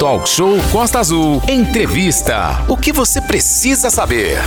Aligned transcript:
Talk 0.00 0.26
Show 0.26 0.56
Costa 0.72 0.98
Azul. 0.98 1.42
Entrevista. 1.46 2.64
O 2.70 2.74
que 2.74 2.90
você 2.90 3.20
precisa 3.20 3.90
saber? 3.90 4.38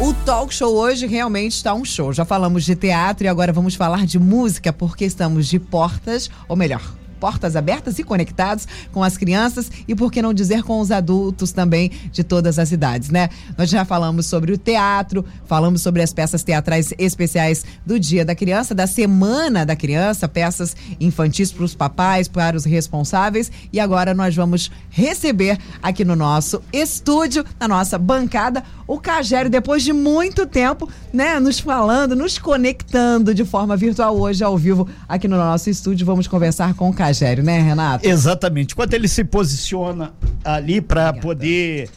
O 0.00 0.14
talk 0.24 0.54
show 0.54 0.74
hoje 0.74 1.06
realmente 1.06 1.52
está 1.52 1.74
um 1.74 1.84
show. 1.84 2.14
Já 2.14 2.24
falamos 2.24 2.64
de 2.64 2.74
teatro 2.74 3.26
e 3.26 3.28
agora 3.28 3.52
vamos 3.52 3.74
falar 3.74 4.06
de 4.06 4.18
música, 4.18 4.72
porque 4.72 5.04
estamos 5.04 5.48
de 5.48 5.58
portas, 5.58 6.30
ou 6.48 6.56
melhor, 6.56 6.80
portas 7.20 7.54
abertas 7.54 7.98
e 7.98 8.02
conectados 8.02 8.66
com 8.90 9.04
as 9.04 9.16
crianças 9.16 9.70
e, 9.86 9.94
por 9.94 10.10
que 10.10 10.22
não 10.22 10.32
dizer, 10.32 10.62
com 10.62 10.80
os 10.80 10.90
adultos 10.90 11.52
também 11.52 11.90
de 12.10 12.24
todas 12.24 12.58
as 12.58 12.72
idades, 12.72 13.10
né? 13.10 13.28
Nós 13.56 13.68
já 13.68 13.84
falamos 13.84 14.26
sobre 14.26 14.52
o 14.52 14.58
teatro, 14.58 15.24
falamos 15.44 15.82
sobre 15.82 16.02
as 16.02 16.12
peças 16.12 16.42
teatrais 16.42 16.92
especiais 16.98 17.64
do 17.84 18.00
Dia 18.00 18.24
da 18.24 18.34
Criança, 18.34 18.74
da 18.74 18.86
Semana 18.86 19.66
da 19.66 19.76
Criança, 19.76 20.26
peças 20.26 20.74
infantis 20.98 21.52
para 21.52 21.64
os 21.64 21.74
papais, 21.74 22.26
para 22.26 22.56
os 22.56 22.64
responsáveis. 22.64 23.52
E 23.72 23.78
agora 23.78 24.14
nós 24.14 24.34
vamos 24.34 24.70
receber 24.88 25.58
aqui 25.82 26.04
no 26.04 26.16
nosso 26.16 26.62
estúdio, 26.72 27.44
na 27.58 27.68
nossa 27.68 27.98
bancada, 27.98 28.64
o 28.86 28.98
Cagério, 28.98 29.50
depois 29.50 29.82
de 29.84 29.92
muito 29.92 30.46
tempo, 30.46 30.88
né, 31.12 31.38
nos 31.38 31.60
falando, 31.60 32.16
nos 32.16 32.38
conectando 32.38 33.32
de 33.32 33.44
forma 33.44 33.76
virtual 33.76 34.18
hoje, 34.18 34.42
ao 34.42 34.56
vivo, 34.56 34.88
aqui 35.08 35.28
no 35.28 35.36
nosso 35.36 35.70
estúdio. 35.70 36.04
Vamos 36.06 36.26
conversar 36.26 36.74
com 36.74 36.88
o 36.88 36.92
Cagério 36.92 37.09
Rogério, 37.10 37.42
né, 37.42 37.60
Renato? 37.60 38.08
Exatamente. 38.08 38.74
Quando 38.74 38.94
ele 38.94 39.08
se 39.08 39.24
posiciona 39.24 40.12
ali 40.44 40.80
para 40.80 41.12
poder 41.12 41.90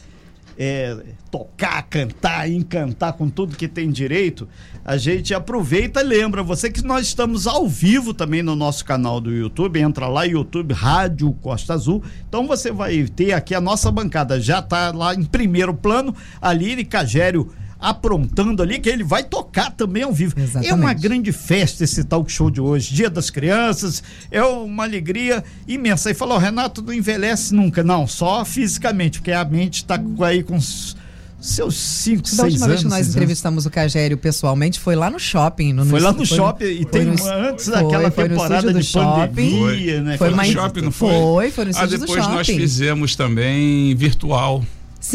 é, 0.58 0.96
tocar, 1.30 1.82
cantar, 1.84 2.50
encantar 2.50 3.12
com 3.14 3.28
tudo 3.28 3.56
que 3.56 3.68
tem 3.68 3.90
direito, 3.90 4.48
a 4.84 4.96
gente 4.96 5.32
aproveita 5.32 6.00
e 6.00 6.04
lembra 6.04 6.42
você 6.42 6.70
que 6.70 6.82
nós 6.84 7.06
estamos 7.06 7.46
ao 7.46 7.68
vivo 7.68 8.12
também 8.12 8.42
no 8.42 8.54
nosso 8.54 8.84
canal 8.84 9.20
do 9.20 9.32
YouTube. 9.32 9.80
Entra 9.80 10.08
lá, 10.08 10.24
YouTube 10.24 10.74
Rádio 10.74 11.32
Costa 11.34 11.74
Azul. 11.74 12.02
Então 12.28 12.46
você 12.46 12.70
vai 12.70 13.04
ter 13.04 13.32
aqui 13.32 13.54
a 13.54 13.60
nossa 13.60 13.90
bancada. 13.90 14.40
Já 14.40 14.58
está 14.58 14.90
lá 14.92 15.14
em 15.14 15.24
primeiro 15.24 15.74
plano, 15.74 16.14
Aline 16.40 16.84
Cagério 16.84 17.50
aprontando 17.84 18.62
ali, 18.62 18.78
que 18.78 18.88
ele 18.88 19.04
vai 19.04 19.22
tocar 19.22 19.70
também 19.70 20.02
ao 20.02 20.12
vivo. 20.12 20.34
Exatamente. 20.38 20.70
É 20.70 20.74
uma 20.74 20.94
grande 20.94 21.30
festa 21.32 21.84
esse 21.84 22.02
talk 22.02 22.32
show 22.32 22.50
de 22.50 22.60
hoje, 22.60 22.94
Dia 22.94 23.10
das 23.10 23.28
Crianças, 23.28 24.02
é 24.30 24.42
uma 24.42 24.84
alegria 24.84 25.44
imensa. 25.68 26.10
E 26.10 26.14
falou, 26.14 26.38
Renato, 26.38 26.80
não 26.80 26.94
envelhece 26.94 27.54
nunca. 27.54 27.84
Não, 27.84 28.06
só 28.06 28.42
fisicamente, 28.44 29.18
porque 29.18 29.32
a 29.32 29.44
mente 29.44 29.76
está 29.76 30.00
aí 30.26 30.42
com 30.42 30.58
seus 30.58 31.76
5, 31.76 32.26
6 32.26 32.38
anos. 32.38 32.38
Da 32.38 32.44
última 32.44 32.66
vez 32.68 32.80
que 32.80 32.88
nós 32.88 33.08
entrevistamos 33.08 33.66
o 33.66 33.70
Cagério 33.70 34.16
pessoalmente 34.16 34.80
foi 34.80 34.96
lá 34.96 35.10
no 35.10 35.20
shopping. 35.20 35.74
No, 35.74 35.84
foi 35.84 36.00
lá 36.00 36.12
no 36.12 36.24
shopping 36.24 36.64
e 36.64 36.84
tem 36.86 37.04
no, 37.04 37.12
antes 37.12 37.66
foi, 37.66 37.74
daquela 37.74 38.10
foi 38.10 38.28
temporada 38.30 38.72
de 38.72 38.92
pandemia, 38.92 40.00
né? 40.00 40.16
Foi, 40.16 40.30
foi 40.30 40.36
no 40.38 40.52
shopping, 40.52 40.80
não 40.80 40.90
foi? 40.90 41.10
Foi, 41.10 41.50
foi 41.50 41.64
no 41.66 41.70
ah, 41.76 41.86
depois 41.86 42.26
nós 42.28 42.46
fizemos 42.46 43.14
também 43.14 43.94
virtual. 43.94 44.64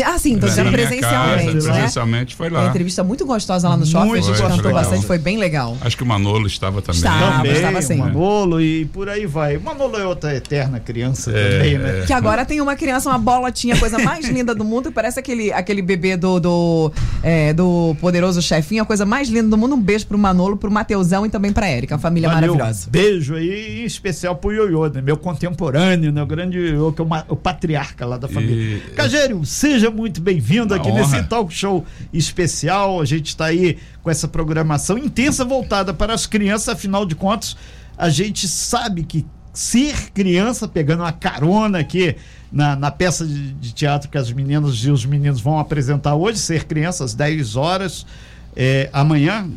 Ah, 0.05 0.17
sim, 0.19 0.33
então 0.33 0.47
sendo 0.49 0.71
presencialmente. 0.71 1.53
Casa, 1.53 1.67
né? 1.67 1.73
Presencialmente 1.73 2.35
foi 2.35 2.49
lá. 2.49 2.61
Uma 2.61 2.69
entrevista 2.69 3.03
muito 3.03 3.25
gostosa 3.25 3.67
lá 3.67 3.75
no 3.75 3.85
shopping, 3.85 4.07
muito 4.07 4.29
a 4.29 4.33
gente 4.33 4.47
cantou 4.47 4.71
bastante, 4.71 5.05
foi 5.05 5.17
bem 5.17 5.37
legal. 5.37 5.75
Acho 5.81 5.97
que 5.97 6.03
o 6.03 6.05
Manolo 6.05 6.45
estava 6.45 6.81
também. 6.81 6.97
Estava, 6.97 7.37
também, 7.37 7.51
estava 7.53 7.81
sim. 7.81 7.97
Manolo 7.97 8.61
e 8.61 8.85
por 8.85 9.09
aí 9.09 9.25
vai. 9.25 9.57
O 9.57 9.61
Manolo 9.61 9.97
é 9.97 10.05
outra 10.05 10.35
eterna 10.35 10.79
criança 10.79 11.31
é, 11.31 11.49
também, 11.49 11.77
né? 11.77 12.03
Que 12.05 12.13
agora 12.13 12.45
tem 12.45 12.61
uma 12.61 12.75
criança, 12.75 13.09
uma 13.09 13.17
bolotinha, 13.17 13.77
coisa 13.77 13.97
mais 13.97 14.27
linda 14.29 14.53
do 14.53 14.63
mundo, 14.63 14.91
parece 14.91 15.19
aquele, 15.19 15.51
aquele 15.51 15.81
bebê 15.81 16.15
do, 16.15 16.39
do, 16.39 16.91
é, 17.23 17.51
do 17.53 17.95
poderoso 17.99 18.41
chefinho, 18.41 18.83
a 18.83 18.85
coisa 18.85 19.05
mais 19.05 19.27
linda 19.27 19.49
do 19.49 19.57
mundo. 19.57 19.75
Um 19.75 19.81
beijo 19.81 20.05
pro 20.05 20.17
Manolo, 20.17 20.55
pro 20.55 20.69
Mateusão 20.69 21.25
e 21.25 21.29
também 21.29 21.51
pra 21.51 21.67
Érica, 21.67 21.95
uma 21.95 22.01
família 22.01 22.29
Valeu, 22.29 22.53
maravilhosa. 22.53 22.89
Beijo 22.91 23.35
aí, 23.35 23.81
em 23.81 23.85
especial 23.85 24.35
pro 24.35 24.51
Ioiô, 24.51 24.87
né? 24.87 25.01
meu 25.01 25.17
contemporâneo, 25.17 26.11
né? 26.11 26.21
o 26.21 26.27
grande 26.27 26.59
Ioiô, 26.59 26.91
que 26.91 27.01
é 27.01 27.03
o, 27.03 27.07
o 27.29 27.35
patriarca 27.35 28.05
lá 28.05 28.17
da 28.17 28.27
família. 28.27 28.77
E... 28.77 28.93
Cagério, 28.93 29.43
seja 29.45 29.78
muito 29.87 30.19
bem-vindo 30.19 30.73
aqui 30.73 30.89
honra. 30.89 30.99
nesse 31.07 31.23
talk 31.23 31.53
show 31.53 31.85
especial. 32.11 32.99
A 32.99 33.05
gente 33.05 33.27
está 33.27 33.45
aí 33.45 33.77
com 34.03 34.09
essa 34.09 34.27
programação 34.27 34.97
intensa 34.97 35.45
voltada 35.45 35.93
para 35.93 36.13
as 36.13 36.25
crianças, 36.25 36.69
afinal 36.69 37.05
de 37.05 37.15
contas, 37.15 37.55
a 37.97 38.09
gente 38.09 38.47
sabe 38.47 39.03
que 39.03 39.25
ser 39.53 40.11
criança, 40.11 40.67
pegando 40.67 41.03
uma 41.03 41.11
carona 41.11 41.79
aqui 41.79 42.15
na, 42.51 42.75
na 42.75 42.91
peça 42.91 43.25
de, 43.25 43.51
de, 43.53 43.73
teatro 43.73 44.09
que 44.09 44.17
as 44.17 44.31
meninas 44.31 44.75
e 44.77 44.89
os 44.89 45.05
meninos 45.05 45.41
vão 45.41 45.59
apresentar 45.59 46.15
hoje, 46.15 46.39
ser 46.39 46.65
criança 46.65 47.03
às 47.03 47.13
10 47.13 47.55
horas, 47.55 48.05
é, 48.55 48.89
amanhã, 48.91 49.49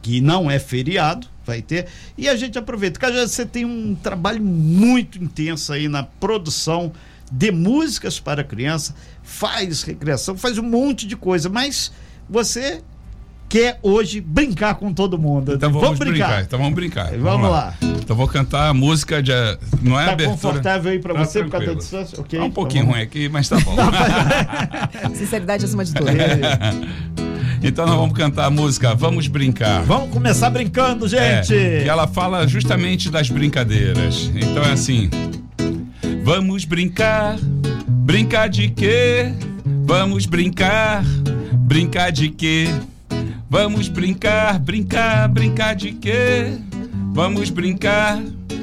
que 0.00 0.20
não 0.20 0.50
é 0.50 0.58
feriado, 0.58 1.26
vai 1.44 1.62
ter. 1.62 1.86
E 2.16 2.28
a 2.28 2.36
gente 2.36 2.58
aproveita, 2.58 2.98
porque 2.98 3.26
você 3.26 3.46
tem 3.46 3.64
um 3.64 3.94
trabalho 3.94 4.42
muito 4.42 5.22
intenso 5.22 5.72
aí 5.72 5.88
na 5.88 6.02
produção 6.02 6.92
de 7.32 7.50
músicas 7.50 8.20
para 8.20 8.44
criança, 8.44 8.94
faz 9.22 9.82
recreação, 9.82 10.36
faz 10.36 10.58
um 10.58 10.62
monte 10.62 11.06
de 11.06 11.16
coisa, 11.16 11.48
mas 11.48 11.90
você 12.28 12.82
quer 13.48 13.78
hoje 13.82 14.20
brincar 14.20 14.74
com 14.74 14.92
todo 14.92 15.18
mundo. 15.18 15.54
Então 15.54 15.70
vamos, 15.70 15.84
vamos 15.84 15.98
brincar. 15.98 16.26
brincar. 16.26 16.42
Então 16.42 16.58
vamos 16.58 16.74
brincar. 16.74 17.10
Vamos, 17.10 17.22
vamos 17.22 17.50
lá. 17.50 17.50
lá. 17.50 17.74
Então 17.98 18.14
vou 18.14 18.28
cantar 18.28 18.68
a 18.68 18.74
música 18.74 19.22
de 19.22 19.32
não 19.82 19.98
é 19.98 20.06
tá 20.06 20.12
abertura. 20.12 20.36
confortável 20.36 20.92
aí 20.92 20.98
para 20.98 21.14
tá 21.14 21.24
você 21.24 21.42
por 21.42 21.50
causa 21.50 21.66
da 21.66 21.74
distância? 21.74 22.20
Okay, 22.20 22.38
tá 22.38 22.44
um 22.44 22.50
pouquinho 22.50 22.86
ruim 22.86 23.00
aqui, 23.00 23.28
mas 23.28 23.48
tá 23.48 23.58
bom. 23.60 23.76
Sinceridade 25.14 25.64
acima 25.64 25.84
de 25.84 25.94
tudo. 25.94 26.10
Então 27.64 27.86
nós 27.86 27.94
vamos 27.94 28.18
cantar 28.18 28.46
a 28.46 28.50
música 28.50 28.92
Vamos 28.92 29.28
Brincar. 29.28 29.84
Vamos 29.84 30.10
começar 30.10 30.50
brincando, 30.50 31.06
gente. 31.06 31.54
É, 31.54 31.84
e 31.84 31.88
ela 31.88 32.08
fala 32.08 32.44
justamente 32.44 33.08
das 33.08 33.30
brincadeiras. 33.30 34.32
Então 34.34 34.64
é 34.64 34.72
assim: 34.72 35.08
Vamos 36.24 36.64
brincar, 36.64 37.36
brincar 37.88 38.48
de 38.48 38.68
quê? 38.68 39.32
Vamos 39.84 40.24
brincar, 40.24 41.04
brincar 41.66 42.12
de 42.12 42.28
quê? 42.28 42.68
Vamos 43.50 43.88
brincar, 43.88 44.60
brincar, 44.60 45.28
brincar 45.28 45.74
de 45.74 45.90
quê? 45.90 46.52
Vamos 47.12 47.50
brincar, 47.50 48.22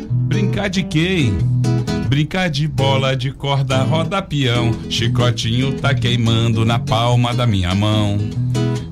brincar 0.09 0.69
de 0.69 0.84
quê? 0.84 1.34
Brincar 2.08 2.50
de 2.50 2.66
bola, 2.66 3.14
de 3.16 3.30
corda, 3.31 3.84
roda 3.84 4.22
peão. 4.22 4.72
Chicotinho 4.90 5.74
tá 5.74 5.94
queimando 5.94 6.64
na 6.64 6.80
palma 6.80 7.34
da 7.34 7.46
minha 7.46 7.75
mão. 7.75 8.18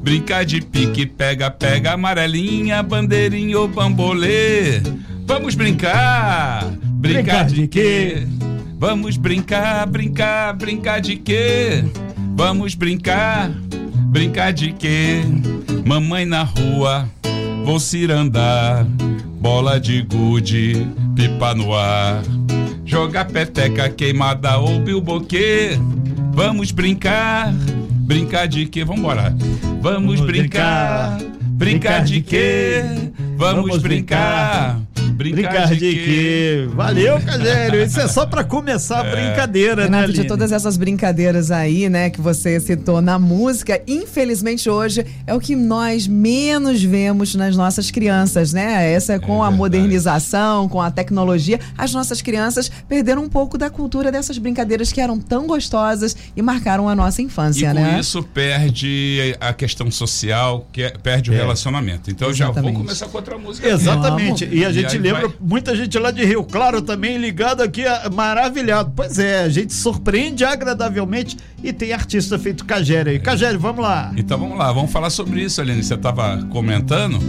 Brincar 0.04 0.44
de 0.44 0.62
pique, 0.62 1.06
pega, 1.06 1.50
pega, 1.50 1.94
amarelinha, 1.94 2.84
bandeirinha 2.84 3.60
ou 3.60 3.68
bambolê. 3.70 4.82
Vamos 5.26 5.56
brincar, 5.56 6.66
brincar, 6.66 7.24
brincar 7.24 7.46
de 7.46 7.68
quê? 7.68 8.28
Vamos 8.80 9.18
brincar, 9.18 9.88
brincar, 9.88 10.54
brincar 10.54 11.02
de 11.02 11.16
quê? 11.16 11.84
Vamos 12.36 12.76
brincar, 12.76 13.50
brincar 14.12 14.54
de 14.54 14.72
quê? 14.72 15.22
Mamãe 15.84 16.26
na 16.26 16.44
rua, 16.44 17.10
vou 17.66 17.80
cirandar, 17.80 18.86
bola 19.40 19.80
de 19.80 20.04
gude, 20.04 20.88
pipa 21.16 21.56
no 21.56 21.74
ar. 21.74 22.22
Jogar 22.86 23.26
peteca 23.26 23.90
queimada 23.90 24.60
ou 24.60 24.80
bilboquê. 24.80 25.72
Vamos 26.34 26.72
brincar, 26.72 27.52
brincar 28.06 28.48
de 28.48 28.68
quê? 28.68 28.86
Vamos, 28.86 29.02
Vamos 29.82 30.22
brincar, 30.22 31.18
brincar, 31.18 31.20
brincar 31.50 32.04
de 32.04 32.22
quê? 32.22 32.84
Vamos, 33.36 33.70
Vamos 33.70 33.82
brincar. 33.82 34.76
brincar 34.76 34.97
Brincar, 35.08 35.36
Brincar 35.36 35.68
de, 35.70 35.78
de 35.78 35.96
quê? 35.96 36.70
Valeu, 36.74 37.20
Cagério. 37.22 37.84
Isso 37.84 38.00
é 38.00 38.08
só 38.08 38.26
para 38.26 38.44
começar 38.44 39.02
a 39.02 39.08
é. 39.08 39.12
brincadeira, 39.12 39.84
Renato, 39.84 39.92
né, 39.92 40.04
Aline? 40.04 40.22
de 40.22 40.28
todas 40.28 40.52
essas 40.52 40.78
brincadeiras 40.78 41.52
aí, 41.52 41.90
né, 41.90 42.10
que 42.10 42.22
você 42.22 42.60
citou 42.60 43.02
na 43.02 43.18
música, 43.18 43.82
infelizmente 43.88 44.70
hoje 44.70 45.06
é 45.26 45.34
o 45.34 45.40
que 45.40 45.56
nós 45.56 46.08
menos 46.08 46.84
vemos 46.84 47.36
nas 47.36 47.56
nossas 47.56 47.92
crianças, 47.92 48.54
né? 48.54 48.92
Essa 48.92 49.14
é 49.14 49.20
com 49.20 49.44
é 49.44 49.48
a 49.48 49.52
modernização, 49.52 50.68
com 50.68 50.82
a 50.82 50.92
tecnologia, 50.92 51.60
as 51.78 51.94
nossas 51.94 52.22
crianças 52.22 52.70
perderam 52.88 53.24
um 53.24 53.30
pouco 53.30 53.58
da 53.58 53.70
cultura 53.70 54.12
dessas 54.12 54.38
brincadeiras 54.38 54.92
que 54.92 55.02
eram 55.02 55.20
tão 55.20 55.48
gostosas 55.48 56.16
e 56.36 56.42
marcaram 56.42 56.88
a 56.90 56.96
nossa 56.96 57.22
infância, 57.22 57.70
e 57.70 57.74
né? 57.74 57.94
com 57.94 58.00
isso 58.00 58.24
perde 58.24 59.36
a 59.40 59.54
questão 59.54 59.90
social, 59.92 60.68
que 60.72 60.84
é, 60.84 60.90
perde 60.90 61.32
o 61.32 61.34
é. 61.34 61.38
relacionamento. 61.38 62.10
Então 62.10 62.30
Exatamente. 62.30 62.56
já 62.56 62.62
vou 62.62 62.74
começar 62.74 63.08
com 63.08 63.18
outra 63.18 63.38
música. 63.38 63.68
Exatamente. 63.68 64.44
Aqui. 64.44 64.58
E 64.58 64.66
a 64.66 64.72
gente 64.72 64.97
lembra 64.98 65.28
vai... 65.28 65.38
muita 65.40 65.76
gente 65.76 65.98
lá 65.98 66.12
de 66.12 66.24
Rio 66.24 66.44
Claro 66.44 66.82
também 66.82 67.18
ligado 67.18 67.62
aqui, 67.62 67.84
maravilhado. 68.14 68.92
Pois 68.96 69.20
é, 69.20 69.42
a 69.44 69.50
gente 69.50 69.74
surpreende 69.74 70.44
agradavelmente 70.44 71.38
e 71.64 71.74
tem 71.74 71.94
artista 71.94 72.38
feito 72.38 72.66
Cagério 72.66 73.12
aí. 73.12 73.20
Cagério, 73.20 73.60
vamos 73.60 73.84
lá. 73.84 74.12
Então 74.16 74.38
vamos 74.38 74.58
lá, 74.58 74.72
vamos 74.72 74.92
falar 74.92 75.10
sobre 75.10 75.42
isso, 75.42 75.62
Aline. 75.62 75.84
Você 75.84 75.94
estava 75.94 76.44
comentando, 76.50 77.20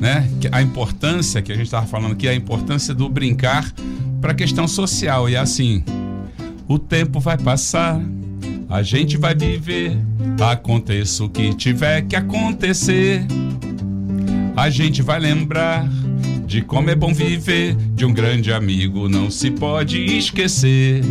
né? 0.00 0.28
A 0.52 0.62
importância 0.62 1.42
que 1.42 1.52
a 1.52 1.54
gente 1.54 1.66
estava 1.66 1.86
falando 1.86 2.12
aqui, 2.12 2.28
a 2.28 2.34
importância 2.34 2.94
do 2.94 3.08
brincar 3.08 3.72
para 4.20 4.32
a 4.32 4.34
questão 4.34 4.66
social. 4.66 5.28
E 5.28 5.34
é 5.34 5.38
assim, 5.38 5.84
o 6.66 6.78
tempo 6.78 7.20
vai 7.20 7.38
passar, 7.38 8.00
a 8.68 8.82
gente 8.82 9.16
vai 9.16 9.34
viver, 9.34 9.96
aconteça 10.40 11.24
o 11.24 11.28
que 11.28 11.54
tiver 11.54 12.02
que 12.02 12.16
acontecer. 12.16 13.26
A 14.56 14.70
gente 14.70 15.02
vai 15.02 15.20
lembrar 15.20 15.88
de 16.48 16.62
como 16.62 16.88
é 16.88 16.94
bom 16.94 17.12
viver, 17.12 17.74
de 17.74 18.06
um 18.06 18.12
grande 18.12 18.50
amigo 18.50 19.06
não 19.06 19.30
se 19.30 19.50
pode 19.50 20.02
esquecer. 20.02 21.02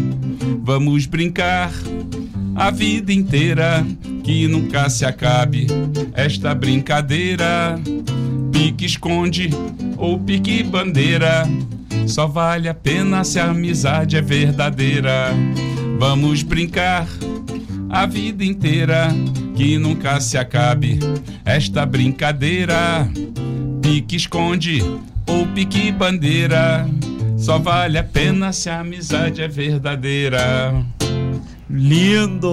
Vamos 0.63 1.05
brincar 1.05 1.71
a 2.55 2.71
vida 2.71 3.13
inteira, 3.13 3.85
que 4.23 4.47
nunca 4.47 4.89
se 4.89 5.05
acabe 5.05 5.67
esta 6.15 6.55
brincadeira. 6.55 7.79
Pique 8.51 8.87
esconde 8.87 9.51
ou 9.95 10.19
pique 10.19 10.63
bandeira, 10.63 11.47
só 12.07 12.25
vale 12.25 12.67
a 12.67 12.73
pena 12.73 13.23
se 13.23 13.39
a 13.39 13.51
amizade 13.51 14.17
é 14.17 14.21
verdadeira. 14.23 15.35
Vamos 15.99 16.41
brincar 16.41 17.07
a 17.91 18.07
vida 18.07 18.43
inteira, 18.43 19.09
que 19.55 19.77
nunca 19.77 20.19
se 20.19 20.35
acabe 20.35 20.97
esta 21.45 21.85
brincadeira. 21.85 23.07
Pique 23.83 24.15
esconde 24.15 24.81
ou 25.27 25.45
pique 25.47 25.91
bandeira, 25.91 26.88
só 27.38 27.59
vale 27.59 27.97
a 27.97 28.03
pena 28.03 28.51
se 28.51 28.69
a 28.69 28.79
amizade 28.79 29.41
é 29.41 29.47
verdadeira. 29.47 30.74
Lindo! 31.69 32.49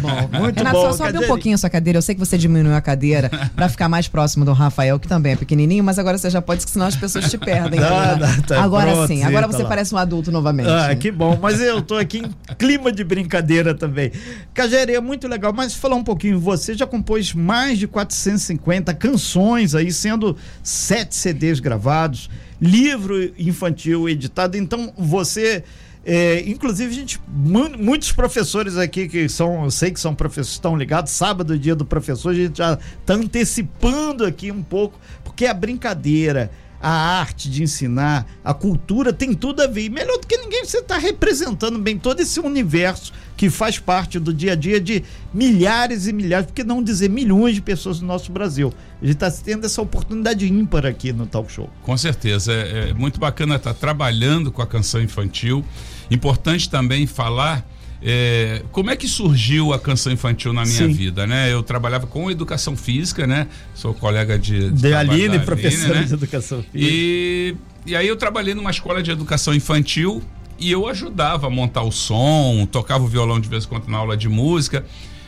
Bom, 0.00 0.28
muito 0.40 0.56
Renato, 0.58 0.76
bom. 0.76 0.92
só 0.92 1.06
sobe 1.06 1.18
um 1.18 1.26
pouquinho 1.26 1.54
a 1.54 1.58
sua 1.58 1.70
cadeira. 1.70 1.98
Eu 1.98 2.02
sei 2.02 2.14
que 2.14 2.18
você 2.18 2.36
diminuiu 2.36 2.74
a 2.74 2.80
cadeira 2.80 3.30
pra 3.56 3.68
ficar 3.68 3.88
mais 3.88 4.08
próximo 4.08 4.44
do 4.44 4.52
Rafael, 4.52 4.98
que 4.98 5.08
também 5.08 5.32
é 5.32 5.36
pequenininho, 5.36 5.82
mas 5.82 5.98
agora 5.98 6.18
você 6.18 6.28
já 6.28 6.42
pode, 6.42 6.68
senão 6.68 6.86
as 6.86 6.96
pessoas 6.96 7.30
te 7.30 7.38
perdem. 7.38 7.80
Não, 7.80 7.88
né? 7.88 8.16
não, 8.36 8.42
tá 8.42 8.62
agora 8.62 8.92
pronto, 8.92 9.08
sim, 9.08 9.22
agora 9.22 9.46
você 9.46 9.62
lá. 9.62 9.68
parece 9.68 9.94
um 9.94 9.98
adulto 9.98 10.30
novamente. 10.30 10.68
Ah, 10.68 10.94
que 10.94 11.10
bom, 11.10 11.38
mas 11.40 11.60
eu 11.60 11.80
tô 11.80 11.96
aqui 11.96 12.18
em 12.18 12.54
clima 12.56 12.92
de 12.92 13.02
brincadeira 13.02 13.74
também. 13.74 14.12
Cagere, 14.52 14.94
é 14.94 15.00
muito 15.00 15.26
legal, 15.26 15.52
mas 15.52 15.74
falar 15.74 15.96
um 15.96 16.04
pouquinho, 16.04 16.38
você 16.38 16.74
já 16.74 16.86
compôs 16.86 17.32
mais 17.32 17.78
de 17.78 17.86
450 17.86 18.92
canções 18.94 19.74
aí, 19.74 19.90
sendo 19.90 20.36
sete 20.62 21.14
CDs 21.14 21.60
gravados, 21.60 22.28
livro 22.60 23.32
infantil 23.38 24.08
editado, 24.08 24.56
então 24.56 24.92
você. 24.96 25.64
É, 26.04 26.40
inclusive, 26.48 26.92
gente, 26.92 27.20
mu- 27.28 27.76
muitos 27.78 28.12
professores 28.12 28.76
aqui 28.76 29.08
que 29.08 29.28
são, 29.28 29.64
eu 29.64 29.70
sei 29.70 29.90
que 29.90 30.00
são 30.00 30.14
professores, 30.14 30.50
estão 30.52 30.76
ligados. 30.76 31.12
Sábado, 31.12 31.58
dia 31.58 31.74
do 31.74 31.84
professor, 31.84 32.30
a 32.30 32.34
gente 32.34 32.58
já 32.58 32.78
está 33.00 33.14
antecipando 33.14 34.24
aqui 34.24 34.50
um 34.50 34.62
pouco, 34.62 34.98
porque 35.24 35.46
a 35.46 35.54
brincadeira, 35.54 36.50
a 36.80 36.90
arte 36.90 37.50
de 37.50 37.62
ensinar, 37.62 38.26
a 38.44 38.54
cultura 38.54 39.12
tem 39.12 39.34
tudo 39.34 39.62
a 39.62 39.66
ver. 39.66 39.84
E 39.84 39.90
melhor 39.90 40.18
do 40.18 40.26
que 40.26 40.36
ninguém, 40.36 40.64
você 40.64 40.78
está 40.78 40.96
representando 40.96 41.78
bem 41.78 41.98
todo 41.98 42.20
esse 42.20 42.38
universo 42.38 43.12
que 43.36 43.50
faz 43.50 43.78
parte 43.78 44.18
do 44.18 44.32
dia 44.32 44.52
a 44.52 44.56
dia 44.56 44.80
de 44.80 45.04
milhares 45.32 46.06
e 46.06 46.12
milhares, 46.12 46.46
por 46.46 46.54
que 46.54 46.64
não 46.64 46.82
dizer 46.82 47.08
milhões 47.08 47.54
de 47.54 47.62
pessoas 47.62 48.00
no 48.00 48.06
nosso 48.06 48.32
Brasil. 48.32 48.72
A 49.00 49.04
gente 49.04 49.14
está 49.14 49.30
tendo 49.30 49.64
essa 49.64 49.80
oportunidade 49.80 50.46
ímpar 50.52 50.86
aqui 50.86 51.12
no 51.12 51.26
Talk 51.26 51.50
Show. 51.50 51.70
Com 51.82 51.96
certeza, 51.96 52.52
é, 52.52 52.90
é 52.90 52.94
muito 52.94 53.20
bacana 53.20 53.56
estar 53.56 53.74
trabalhando 53.74 54.50
com 54.50 54.62
a 54.62 54.66
canção 54.66 55.00
infantil. 55.00 55.64
Importante 56.10 56.68
também 56.68 57.06
falar 57.06 57.64
é, 58.02 58.62
como 58.70 58.90
é 58.90 58.96
que 58.96 59.08
surgiu 59.08 59.72
a 59.72 59.78
canção 59.78 60.12
infantil 60.12 60.52
na 60.52 60.62
minha 60.62 60.86
Sim. 60.86 60.92
vida, 60.92 61.26
né? 61.26 61.52
Eu 61.52 61.62
trabalhava 61.62 62.06
com 62.06 62.30
educação 62.30 62.76
física, 62.76 63.26
né? 63.26 63.48
Sou 63.74 63.92
colega 63.92 64.38
de, 64.38 64.70
de 64.70 64.82
De 64.82 64.94
Aline, 64.94 65.40
professora 65.40 66.00
né? 66.00 66.04
de 66.04 66.14
educação 66.14 66.62
física. 66.62 66.78
E, 66.78 67.56
e 67.84 67.96
aí 67.96 68.06
eu 68.06 68.16
trabalhei 68.16 68.54
numa 68.54 68.70
escola 68.70 69.02
de 69.02 69.10
educação 69.10 69.52
infantil 69.52 70.22
e 70.60 70.70
eu 70.70 70.86
ajudava 70.86 71.48
a 71.48 71.50
montar 71.50 71.82
o 71.82 71.90
som, 71.90 72.66
tocava 72.70 73.04
o 73.04 73.08
violão 73.08 73.40
de 73.40 73.48
vez 73.48 73.64
em 73.64 73.68
quando 73.68 73.88
na 73.88 73.98
aula 73.98 74.16
de 74.16 74.28
música. 74.28 74.84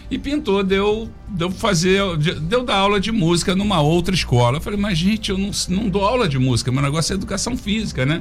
E 0.09 0.19
pintou, 0.19 0.65
deu, 0.65 1.09
deu 1.29 1.51
fazer, 1.53 2.03
deu 2.43 2.65
dar 2.65 2.79
aula 2.79 2.99
de 2.99 3.13
música 3.13 3.55
numa 3.55 3.81
outra 3.81 4.13
escola. 4.13 4.59
Eu 4.59 4.61
falei, 4.61 4.79
mas 4.79 4.99
gente, 4.99 5.31
eu 5.31 5.39
não, 5.39 5.51
não 5.69 5.89
dou 5.89 6.05
aula 6.05 6.29
de 6.29 6.37
música, 6.37 6.73
meu 6.73 6.83
negócio 6.83 7.13
é 7.13 7.17
educação 7.17 7.57
física, 7.57 8.05
né? 8.05 8.21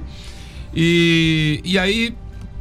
E, 0.73 1.59
e 1.63 1.79
aí, 1.79 2.15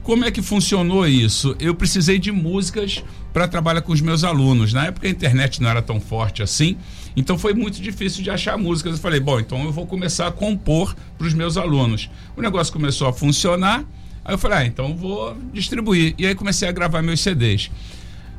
como 0.08 0.24
é 0.24 0.30
que 0.30 0.40
funcionou 0.40 1.06
isso? 1.06 1.54
Eu 1.60 1.74
precisei 1.74 2.18
de 2.18 2.32
músicas 2.32 3.04
para 3.30 3.46
trabalhar 3.46 3.82
com 3.82 3.92
os 3.92 4.00
meus 4.00 4.24
alunos. 4.24 4.72
Na 4.72 4.86
época 4.86 5.06
a 5.06 5.10
internet 5.10 5.60
não 5.60 5.68
era 5.68 5.82
tão 5.82 6.00
forte 6.00 6.42
assim, 6.42 6.78
então 7.14 7.36
foi 7.36 7.52
muito 7.52 7.78
difícil 7.78 8.22
de 8.22 8.30
achar 8.30 8.56
músicas. 8.56 8.94
Eu 8.94 8.98
falei, 9.00 9.20
bom, 9.20 9.38
então 9.38 9.62
eu 9.64 9.70
vou 9.70 9.86
começar 9.86 10.26
a 10.26 10.32
compor 10.32 10.96
para 11.18 11.26
os 11.26 11.34
meus 11.34 11.58
alunos. 11.58 12.08
O 12.34 12.40
negócio 12.40 12.72
começou 12.72 13.06
a 13.06 13.12
funcionar, 13.12 13.84
aí 14.24 14.32
eu 14.32 14.38
falei, 14.38 14.56
ah, 14.56 14.64
então 14.64 14.96
vou 14.96 15.36
distribuir. 15.52 16.14
E 16.16 16.26
aí 16.26 16.34
comecei 16.34 16.66
a 16.66 16.72
gravar 16.72 17.02
meus 17.02 17.20
CDs 17.20 17.70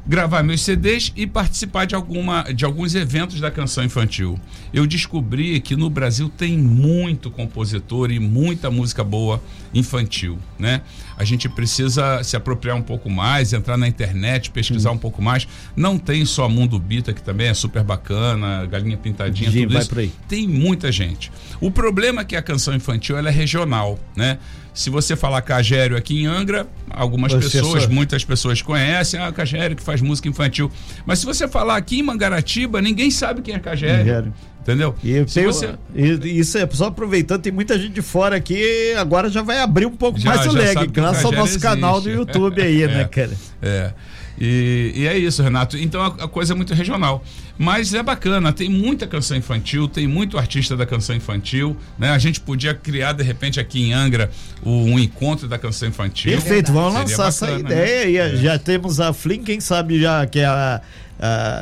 gravar 0.09 0.41
meus 0.41 0.61
CDs 0.61 1.13
e 1.15 1.27
participar 1.27 1.85
de, 1.85 1.93
alguma, 1.93 2.41
de 2.51 2.65
alguns 2.65 2.95
eventos 2.95 3.39
da 3.39 3.51
canção 3.51 3.83
infantil. 3.83 4.39
Eu 4.73 4.87
descobri 4.87 5.59
que 5.59 5.75
no 5.75 5.87
Brasil 5.87 6.27
tem 6.35 6.57
muito 6.57 7.29
compositor 7.29 8.09
e 8.09 8.19
muita 8.19 8.71
música 8.71 9.03
boa 9.03 9.39
infantil, 9.71 10.39
né? 10.57 10.81
A 11.15 11.23
gente 11.23 11.47
precisa 11.47 12.23
se 12.23 12.35
apropriar 12.35 12.75
um 12.75 12.81
pouco 12.81 13.07
mais, 13.07 13.53
entrar 13.53 13.77
na 13.77 13.87
internet, 13.87 14.49
pesquisar 14.49 14.89
um 14.89 14.97
pouco 14.97 15.21
mais. 15.21 15.47
Não 15.75 15.99
tem 15.99 16.25
só 16.25 16.49
Mundo 16.49 16.79
Bita, 16.79 17.13
que 17.13 17.21
também 17.21 17.47
é 17.47 17.53
super 17.53 17.83
bacana, 17.83 18.65
Galinha 18.65 18.97
Pintadinha, 18.97 19.51
Gi, 19.51 19.61
tudo 19.61 19.73
vai 19.73 19.81
isso. 19.81 19.89
Tem 20.27 20.47
muita 20.47 20.91
gente. 20.91 21.31
O 21.61 21.69
problema 21.69 22.21
é 22.21 22.25
que 22.25 22.35
a 22.35 22.41
canção 22.41 22.73
infantil 22.73 23.15
ela 23.15 23.29
é 23.29 23.31
regional, 23.31 23.99
né? 24.15 24.39
Se 24.73 24.89
você 24.89 25.15
falar 25.15 25.41
Cagério 25.41 25.97
aqui 25.97 26.21
em 26.21 26.25
Angra, 26.25 26.67
algumas 26.89 27.33
As 27.33 27.43
pessoas, 27.43 27.63
pessoas- 27.63 27.87
muitas 27.87 28.23
pessoas 28.23 28.61
conhecem, 28.61 29.19
ah, 29.19 29.31
Cagério 29.31 29.75
que 29.75 29.83
faz 29.83 29.99
música 30.01 30.27
infantil. 30.29 30.71
Mas 31.05 31.19
se 31.19 31.25
você 31.25 31.47
falar 31.47 31.75
aqui 31.75 31.99
em 31.99 32.03
Mangaratiba, 32.03 32.81
ninguém 32.81 33.11
sabe 33.11 33.41
quem 33.41 33.55
é 33.55 33.59
Cagério. 33.59 33.97
Cagério. 34.05 34.33
Entendeu? 34.61 34.93
E 35.03 35.23
tem- 35.25 35.45
você... 35.45 35.73
e- 35.95 36.39
isso 36.39 36.57
é 36.57 36.67
só 36.71 36.85
aproveitando, 36.87 37.41
tem 37.41 37.51
muita 37.51 37.77
gente 37.79 37.93
de 37.93 38.01
fora 38.01 38.35
aqui, 38.35 38.93
agora 38.97 39.29
já 39.29 39.41
vai 39.41 39.59
abrir 39.59 39.85
um 39.87 39.95
pouco 39.95 40.19
Já- 40.19 40.35
mais 40.35 40.45
o 40.45 40.51
leg, 40.55 40.73
sabe 40.73 40.87
graças 40.87 41.25
ao 41.25 41.31
nosso 41.31 41.59
canal 41.59 41.99
do 41.99 42.09
existe. 42.09 42.17
YouTube 42.19 42.61
aí, 42.61 42.85
né, 42.87 43.01
É. 43.01 43.05
cara? 43.05 43.31
É. 43.61 43.93
E, 44.39 44.93
e 44.95 45.07
é 45.07 45.17
isso, 45.17 45.43
Renato. 45.43 45.77
Então 45.77 46.01
a, 46.01 46.07
a 46.07 46.27
coisa 46.27 46.53
é 46.53 46.55
muito 46.55 46.73
regional. 46.73 47.23
Mas 47.57 47.93
é 47.93 48.01
bacana, 48.01 48.53
tem 48.53 48.69
muita 48.69 49.05
canção 49.05 49.35
infantil, 49.35 49.87
tem 49.87 50.07
muito 50.07 50.37
artista 50.37 50.77
da 50.77 50.85
canção 50.85 51.15
infantil. 51.15 51.75
Né? 51.97 52.09
A 52.09 52.17
gente 52.17 52.39
podia 52.39 52.73
criar, 52.73 53.11
de 53.13 53.23
repente, 53.23 53.59
aqui 53.59 53.81
em 53.81 53.93
Angra, 53.93 54.31
o- 54.63 54.85
um 54.85 54.97
encontro 54.97 55.47
da 55.47 55.57
canção 55.57 55.89
infantil. 55.89 56.31
Perfeito, 56.31 56.71
vamos 56.71 56.93
Seria 56.93 57.07
lançar 57.09 57.27
essa 57.27 57.45
bacana, 57.47 57.69
né? 57.69 57.75
ideia 57.75 58.23
aí. 58.25 58.37
Já 58.37 58.57
temos 58.57 58.99
a 59.01 59.11
Flynn, 59.11 59.43
quem 59.43 59.59
sabe 59.59 59.99
já 59.99 60.25
que 60.25 60.39
é 60.39 60.45
a, 60.45 60.81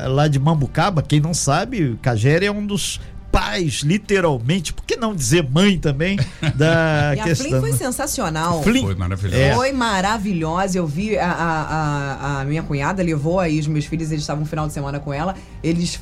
lá 0.07 0.27
de 0.27 0.37
Mambucaba, 0.37 1.01
quem 1.01 1.19
não 1.19 1.33
sabe, 1.33 1.97
Cagere 2.01 2.45
é 2.45 2.51
um 2.51 2.65
dos 2.65 2.99
pais, 3.57 3.81
literalmente, 3.83 4.73
por 4.73 4.83
que 4.85 4.95
não 4.95 5.15
dizer 5.15 5.47
mãe 5.49 5.77
também, 5.77 6.17
da 6.55 7.13
E 7.17 7.19
a 7.19 7.23
questão. 7.23 7.47
Flynn 7.49 7.59
foi 7.59 7.73
sensacional. 7.73 8.63
Flynn. 8.63 8.83
Foi 8.83 8.95
maravilhoso. 8.95 9.37
É. 9.41 9.53
Foi 9.55 9.71
maravilhosa. 9.71 10.77
Eu 10.77 10.87
vi 10.87 11.17
a, 11.17 11.31
a, 11.31 11.61
a- 12.37 12.41
a 12.41 12.45
minha 12.45 12.63
cunhada 12.63 13.01
levou 13.03 13.39
aí 13.39 13.59
os 13.59 13.67
meus 13.67 13.85
filhos, 13.85 14.11
eles 14.11 14.23
estavam 14.23 14.43
um 14.43 14.45
final 14.45 14.67
de 14.67 14.73
semana 14.73 14.99
com 14.99 15.13
ela. 15.13 15.35
Eles 15.63 15.99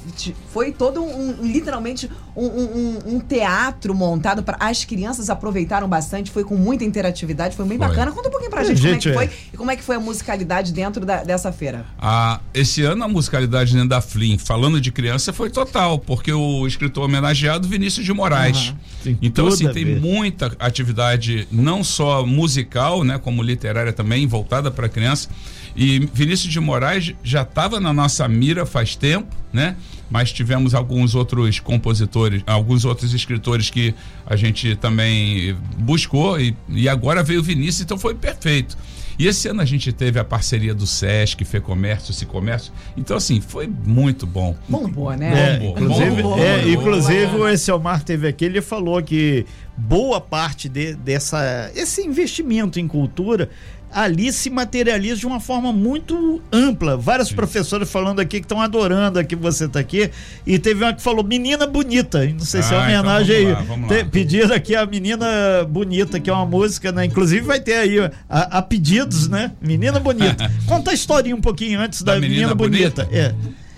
foi 0.51 0.72
todo 0.72 1.03
um, 1.03 1.38
literalmente 1.41 2.10
um, 2.36 2.46
um- 2.46 3.00
um- 3.15 3.20
teatro 3.20 3.94
montado 3.96 4.44
para 4.44 4.58
as 4.60 4.84
crianças 4.86 5.30
aproveitaram 5.30 5.88
bastante. 5.88 6.30
Foi 6.32 6.44
com 6.44 6.56
muita 6.56 6.84
interatividade, 6.84 7.56
foi 7.56 7.65
bem 7.65 7.77
Foi. 7.77 7.88
bacana. 7.88 8.12
Conta 8.12 8.27
um 8.27 8.32
pouquinho 8.32 8.51
pra 8.51 8.62
É, 8.62 8.65
gente, 8.65 8.77
como 8.82 8.88
é 8.89 8.94
gente, 8.94 9.08
que 9.10 9.13
foi 9.13 9.25
é. 9.25 9.30
e 9.53 9.58
como 9.58 9.72
é 9.72 9.75
que 9.75 9.84
foi 9.84 9.96
a 9.96 10.00
musicalidade 10.00 10.72
dentro 10.74 11.06
da- 11.06 11.24
dessa 11.24 11.51
feira. 11.51 11.86
Ah, 12.00 12.39
esse 12.53 12.84
ano 12.84 13.03
a 13.03 13.08
musicalidade 13.08 13.74
dentro 13.74 13.89
da 13.89 14.01
Flynn, 14.01 14.38
falando 14.38 14.80
de 14.80 14.91
criança, 14.91 15.32
foi 15.34 15.50
total, 15.50 15.98
porque 16.00 16.32
o 16.32 16.68
escritor 16.68 17.06
homenageado 17.06 17.36
Vinícius 17.68 18.06
de 18.06 18.14
Moraes. 18.14 18.74
Tem 19.04 19.18
Então, 19.22 19.48
assim, 19.48 19.68
a 19.68 19.74
tem 19.74 20.00
muita 20.00 20.56
atividade, 20.60 21.48
não 21.52 21.84
só 21.84 22.25
musical, 22.25 23.04
né, 23.04 23.18
como 23.18 23.42
literária 23.42 23.94
também, 23.94 24.25
voltada 24.28 24.72
para 24.72 24.90
criança. 24.90 25.30
E 25.75 26.10
Vinícius 26.14 26.52
de 26.52 26.60
Moraes 26.60 27.14
já 27.24 27.42
estava 27.42 27.80
na 27.80 27.94
nossa 27.94 28.28
mira 28.28 28.66
faz 28.66 28.96
tempo, 28.96 29.28
né? 29.52 29.75
Mas 30.10 30.32
tivemos 30.32 30.74
alguns 30.74 31.16
outros 31.16 31.60
compositores, 31.60 32.42
alguns 32.46 32.86
outros 32.86 33.14
escritores 33.14 33.70
que 33.70 33.94
a 34.25 34.36
gente 34.36 34.75
também 34.75 35.56
buscou 35.78 36.40
e, 36.40 36.56
e 36.70 36.88
agora 36.88 37.24
veio 37.24 37.42
o 37.42 37.44
Vinícius, 37.44 37.82
então 37.82 37.98
foi 37.98 38.14
perfeito. 38.14 38.78
E 39.17 39.27
esse 39.27 39.48
ano 39.48 39.62
a 39.62 39.65
gente 39.65 39.91
teve 39.93 40.19
a 40.19 40.24
parceria 40.24 40.74
do 40.74 40.86
Sesc, 40.86 41.43
Fê 41.45 41.60
Comércio, 41.60 42.13
Cicomércio. 42.13 42.74
Então, 42.98 43.15
assim, 43.15 43.39
foi 43.41 43.67
muito 43.67 44.25
bom. 44.27 44.55
Bombou, 44.67 45.12
É, 45.12 45.17
né? 45.17 45.60
Bom, 45.60 45.69
inclusive, 45.72 46.22
bom, 46.22 46.36
bom, 46.36 46.39
é, 46.39 46.67
inclusive 46.67 47.27
bom. 47.27 47.39
o 47.39 47.48
Elciomar 47.48 48.03
teve 48.03 48.27
aqui, 48.27 48.45
ele 48.45 48.62
falou 48.62 49.01
que 49.01 49.45
boa 49.77 50.19
parte 50.22 50.67
de- 50.69 50.95
dessa, 50.95 51.72
esse 51.75 52.01
investimento 52.01 52.79
em 52.79 52.88
cultura 52.88 53.50
ali 53.96 54.30
se 54.34 54.50
materializa 54.50 55.16
de 55.22 55.25
uma 55.25 55.40
forma 55.40 55.72
muito 55.72 56.42
ampla. 56.52 56.98
Vários 56.98 57.32
professores 57.32 57.90
falando 57.90 58.20
aqui 58.20 58.40
que 58.42 58.46
estão 58.46 58.60
adorando 58.60 59.18
aqui 59.18 59.38
você 59.38 59.70
tá 59.70 59.80
aqui. 59.80 60.12
E 60.46 60.60
teve 60.60 60.84
uma 60.84 60.94
que 60.94 61.02
falou 61.02 61.24
menina 61.24 61.66
bonita. 61.66 62.25
Não 62.28 62.42
sei 62.42 62.62
se 62.62 62.74
é 62.74 62.78
Ah, 62.78 62.80
uma 62.82 62.90
então 62.92 63.00
homenagem 63.04 63.36
aí. 63.38 63.52
lá, 63.54 63.64
Te- 63.88 64.04
lá. 64.04 64.06
Pediram 64.12 64.54
aqui 64.54 64.75
a 64.75 64.86
menina 64.86 65.25
bonita, 65.70 66.20
que 66.20 66.30
é 66.30 66.34
uma 66.34 66.46
música, 66.46 66.92
né? 66.92 67.06
Inclusive 67.06 67.46
vai 67.46 67.62
ter 67.62 67.78
aí 67.78 67.98
a, 68.30 68.58
a 68.58 68.62
pedidos, 68.62 69.30
né? 69.30 69.54
Menina 69.62 69.98
bonita. 69.98 70.52
Conta 70.68 70.92
a 70.92 70.94
historinha 70.94 71.36
um 71.36 71.42
pouquinho 71.42 71.80
antes 71.80 72.02
da, 72.04 72.16
Da 72.16 72.20
menina, 72.20 72.36
Menina 72.50 72.56
bonita. 72.56 73.06
Bonita? 73.06 73.18
É. 73.18 73.34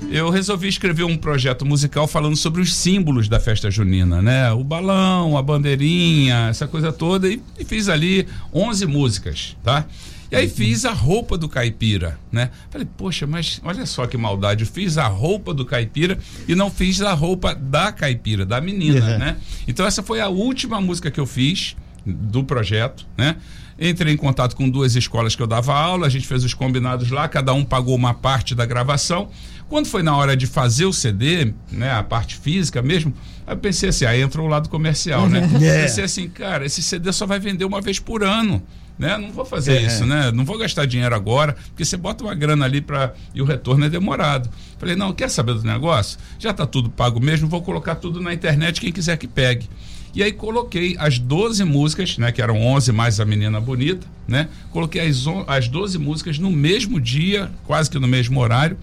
eu 0.09 0.29
resolvi 0.29 0.67
escrever 0.67 1.03
um 1.03 1.17
projeto 1.17 1.65
musical 1.65 2.07
falando 2.07 2.35
sobre 2.35 2.61
os 2.61 2.73
símbolos 2.73 3.27
da 3.27 3.39
festa 3.39 3.69
junina, 3.71 4.21
né? 4.21 4.51
O 4.51 4.63
balão, 4.63 5.37
a 5.37 5.41
bandeirinha, 5.41 6.47
essa 6.49 6.67
coisa 6.67 6.91
toda 6.91 7.27
e, 7.27 7.41
e 7.59 7.65
fiz 7.65 7.89
ali 7.89 8.27
11 8.53 8.85
músicas, 8.85 9.57
tá? 9.63 9.85
E 10.29 10.35
aí 10.35 10.49
fiz 10.49 10.83
a 10.83 10.91
roupa 10.91 11.37
do 11.37 11.47
caipira, 11.47 12.19
né? 12.31 12.49
Falei, 12.69 12.85
poxa, 12.97 13.25
mas 13.25 13.61
olha 13.63 13.85
só 13.85 14.05
que 14.05 14.17
maldade, 14.17 14.65
eu 14.65 14.69
fiz 14.69 14.97
a 14.97 15.07
roupa 15.07 15.53
do 15.53 15.65
caipira 15.65 16.17
e 16.47 16.53
não 16.53 16.69
fiz 16.69 17.01
a 17.01 17.13
roupa 17.13 17.55
da 17.55 17.91
caipira, 17.91 18.45
da 18.45 18.59
menina, 18.59 19.13
uhum. 19.13 19.17
né? 19.17 19.37
Então 19.67 19.85
essa 19.85 20.03
foi 20.03 20.19
a 20.19 20.27
última 20.27 20.81
música 20.81 21.09
que 21.09 21.19
eu 21.19 21.25
fiz 21.25 21.75
do 22.13 22.43
projeto, 22.43 23.05
né? 23.17 23.35
Entrei 23.79 24.13
em 24.13 24.17
contato 24.17 24.55
com 24.55 24.67
duas 24.67 24.95
escolas 24.95 25.35
que 25.35 25.41
eu 25.41 25.47
dava 25.47 25.73
aula, 25.73 26.07
a 26.07 26.09
gente 26.09 26.27
fez 26.27 26.43
os 26.43 26.53
combinados 26.53 27.11
lá, 27.11 27.27
cada 27.27 27.53
um 27.53 27.63
pagou 27.63 27.95
uma 27.95 28.13
parte 28.13 28.55
da 28.55 28.65
gravação. 28.65 29.29
Quando 29.69 29.85
foi 29.87 30.01
na 30.01 30.15
hora 30.15 30.35
de 30.35 30.47
fazer 30.47 30.85
o 30.85 30.93
CD, 30.93 31.53
né, 31.71 31.91
a 31.91 32.01
parte 32.01 32.37
física 32.37 32.81
mesmo, 32.81 33.13
eu 33.45 33.57
pensei 33.57 33.89
assim, 33.89 34.05
aí 34.05 34.21
entrou 34.21 34.47
o 34.47 34.49
lado 34.49 34.67
comercial, 34.69 35.29
né? 35.29 35.47
Yeah. 35.59 35.83
Pensei 35.87 36.03
assim, 36.03 36.27
cara, 36.27 36.65
esse 36.65 36.81
CD 36.81 37.11
só 37.11 37.25
vai 37.25 37.39
vender 37.39 37.65
uma 37.65 37.81
vez 37.81 37.99
por 37.99 38.23
ano 38.23 38.63
né? 38.97 39.17
Não 39.17 39.31
vou 39.31 39.45
fazer 39.45 39.77
é. 39.77 39.81
isso, 39.83 40.05
né? 40.05 40.31
Não 40.31 40.43
vou 40.43 40.57
gastar 40.57 40.85
dinheiro 40.85 41.13
agora, 41.13 41.53
porque 41.69 41.85
você 41.85 41.95
bota 41.95 42.23
uma 42.23 42.33
grana 42.33 42.65
ali 42.65 42.81
para 42.81 43.13
e 43.33 43.41
o 43.41 43.45
retorno 43.45 43.85
é 43.85 43.89
demorado. 43.89 44.49
Falei, 44.77 44.95
não, 44.95 45.13
quer 45.13 45.29
saber 45.29 45.53
do 45.53 45.63
negócio? 45.63 46.17
Já 46.39 46.51
está 46.51 46.65
tudo 46.65 46.89
pago 46.89 47.19
mesmo, 47.19 47.47
vou 47.47 47.61
colocar 47.61 47.95
tudo 47.95 48.19
na 48.19 48.33
internet, 48.33 48.81
quem 48.81 48.91
quiser 48.91 49.17
que 49.17 49.27
pegue. 49.27 49.69
E 50.15 50.23
aí 50.23 50.31
coloquei 50.31 50.95
as 50.99 51.19
12 51.19 51.63
músicas, 51.63 52.17
né, 52.17 52.31
que 52.31 52.41
eram 52.41 52.61
11 52.61 52.91
mais 52.91 53.19
a 53.19 53.25
menina 53.25 53.59
bonita, 53.61 54.07
né? 54.27 54.47
Coloquei 54.71 55.07
as, 55.07 55.25
as 55.47 55.67
12 55.67 55.97
músicas 55.97 56.39
no 56.39 56.51
mesmo 56.51 56.99
dia, 56.99 57.51
quase 57.65 57.89
que 57.89 57.99
no 57.99 58.07
mesmo 58.07 58.39
horário 58.39 58.77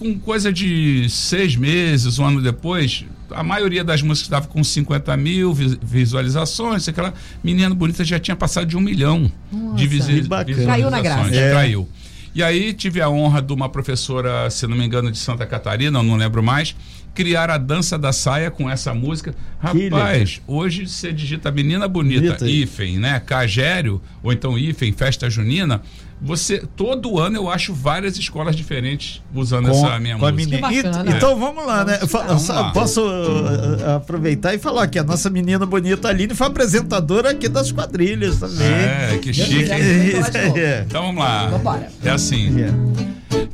com 0.00 0.18
coisa 0.18 0.50
de 0.50 1.06
seis 1.10 1.54
meses, 1.54 2.18
um 2.18 2.24
ano 2.24 2.40
depois, 2.40 3.04
a 3.30 3.42
maioria 3.42 3.84
das 3.84 4.00
músicas 4.00 4.28
estava 4.28 4.48
com 4.48 4.64
50 4.64 5.14
mil 5.18 5.52
visualizações, 5.52 6.88
aquela 6.88 7.12
menina 7.44 7.74
bonita 7.74 8.02
já 8.02 8.18
tinha 8.18 8.34
passado 8.34 8.66
de 8.66 8.78
um 8.78 8.80
milhão 8.80 9.30
Nossa, 9.52 9.76
de 9.76 9.86
visualizações. 9.86 10.66
Caiu 10.66 10.90
na 10.90 11.02
graça. 11.02 11.36
É. 11.36 11.52
Caiu. 11.52 11.86
E 12.34 12.42
aí 12.42 12.72
tive 12.72 13.02
a 13.02 13.10
honra 13.10 13.42
de 13.42 13.52
uma 13.52 13.68
professora, 13.68 14.48
se 14.48 14.66
não 14.66 14.74
me 14.74 14.86
engano, 14.86 15.12
de 15.12 15.18
Santa 15.18 15.44
Catarina, 15.44 16.02
não 16.02 16.16
lembro 16.16 16.42
mais, 16.42 16.74
criar 17.14 17.50
a 17.50 17.58
dança 17.58 17.98
da 17.98 18.12
saia 18.12 18.50
com 18.50 18.68
essa 18.68 18.94
música. 18.94 19.34
Rapaz, 19.58 20.40
hoje 20.46 20.86
você 20.86 21.12
digita 21.12 21.50
Menina 21.50 21.86
Bonita, 21.88 22.20
Bonita. 22.20 22.48
Ifen, 22.48 22.98
né? 22.98 23.20
Cagério, 23.20 24.00
ou 24.22 24.32
então 24.32 24.58
Ifen, 24.58 24.92
Festa 24.92 25.28
Junina 25.28 25.82
você 26.20 26.62
todo 26.76 27.18
ano 27.18 27.36
eu 27.36 27.50
acho 27.50 27.72
várias 27.72 28.18
escolas 28.18 28.54
diferentes 28.54 29.22
usando 29.34 29.70
com, 29.70 29.86
essa 29.86 29.98
minha 29.98 30.18
música. 30.18 30.36
Menina... 30.68 31.04
E, 31.06 31.16
então 31.16 31.38
vamos 31.38 31.64
lá, 31.66 31.84
né? 31.84 31.98
Vamos 32.02 32.48
lá. 32.48 32.72
Posso 32.72 33.00
uh, 33.02 33.96
aproveitar 33.96 34.54
e 34.54 34.58
falar 34.58 34.86
que 34.88 34.98
a 34.98 35.04
nossa 35.04 35.30
menina 35.30 35.64
bonita 35.64 36.08
Aline 36.08 36.34
foi 36.34 36.46
apresentadora 36.46 37.30
aqui 37.30 37.48
das 37.48 37.72
quadrilhas 37.72 38.38
também. 38.38 38.66
É, 38.66 39.18
que 39.22 39.32
chique. 39.32 39.70
É. 39.70 40.84
Então 40.86 41.06
vamos 41.06 41.22
lá. 41.22 41.88
É 42.04 42.10
assim. 42.10 42.50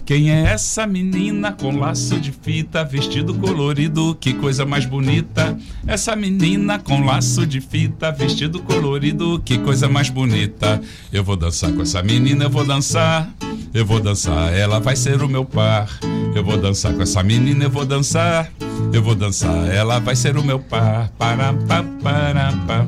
Quem 0.04 0.30
é 0.30 0.42
essa 0.42 0.86
menina 0.86 1.52
com 1.52 1.76
laço 1.76 2.20
de 2.20 2.30
fita, 2.30 2.84
vestido 2.84 3.34
colorido, 3.34 4.16
que 4.20 4.32
coisa 4.34 4.64
mais 4.64 4.86
bonita? 4.86 5.58
Essa 5.84 6.14
menina 6.14 6.78
com 6.78 7.04
laço 7.04 7.44
de 7.44 7.60
fita, 7.60 8.12
vestido 8.12 8.62
colorido, 8.62 9.42
que 9.44 9.58
coisa 9.58 9.88
mais 9.88 10.08
bonita. 10.08 10.80
Eu 11.12 11.24
vou 11.24 11.36
dançar 11.36 11.72
com 11.72 11.82
essa 11.82 12.02
menina, 12.04 12.44
eu 12.44 12.50
vou 12.50 12.64
dançar, 12.64 13.28
eu 13.74 13.84
vou 13.84 13.98
dançar, 13.98 14.54
ela 14.54 14.78
vai 14.78 14.94
ser 14.94 15.20
o 15.22 15.28
meu 15.28 15.44
par. 15.44 15.88
Eu 16.36 16.44
vou 16.44 16.56
dançar 16.56 16.94
com 16.94 17.02
essa 17.02 17.22
menina, 17.22 17.64
eu 17.64 17.70
vou 17.70 17.84
dançar, 17.84 18.52
eu 18.92 19.02
vou 19.02 19.14
dançar, 19.14 19.74
ela 19.74 19.98
vai 19.98 20.14
ser 20.14 20.36
o 20.36 20.44
meu 20.44 20.58
par. 20.58 21.08
Para, 21.18 21.52
pa, 21.52 21.82
para, 22.02 22.52
pa. 22.66 22.86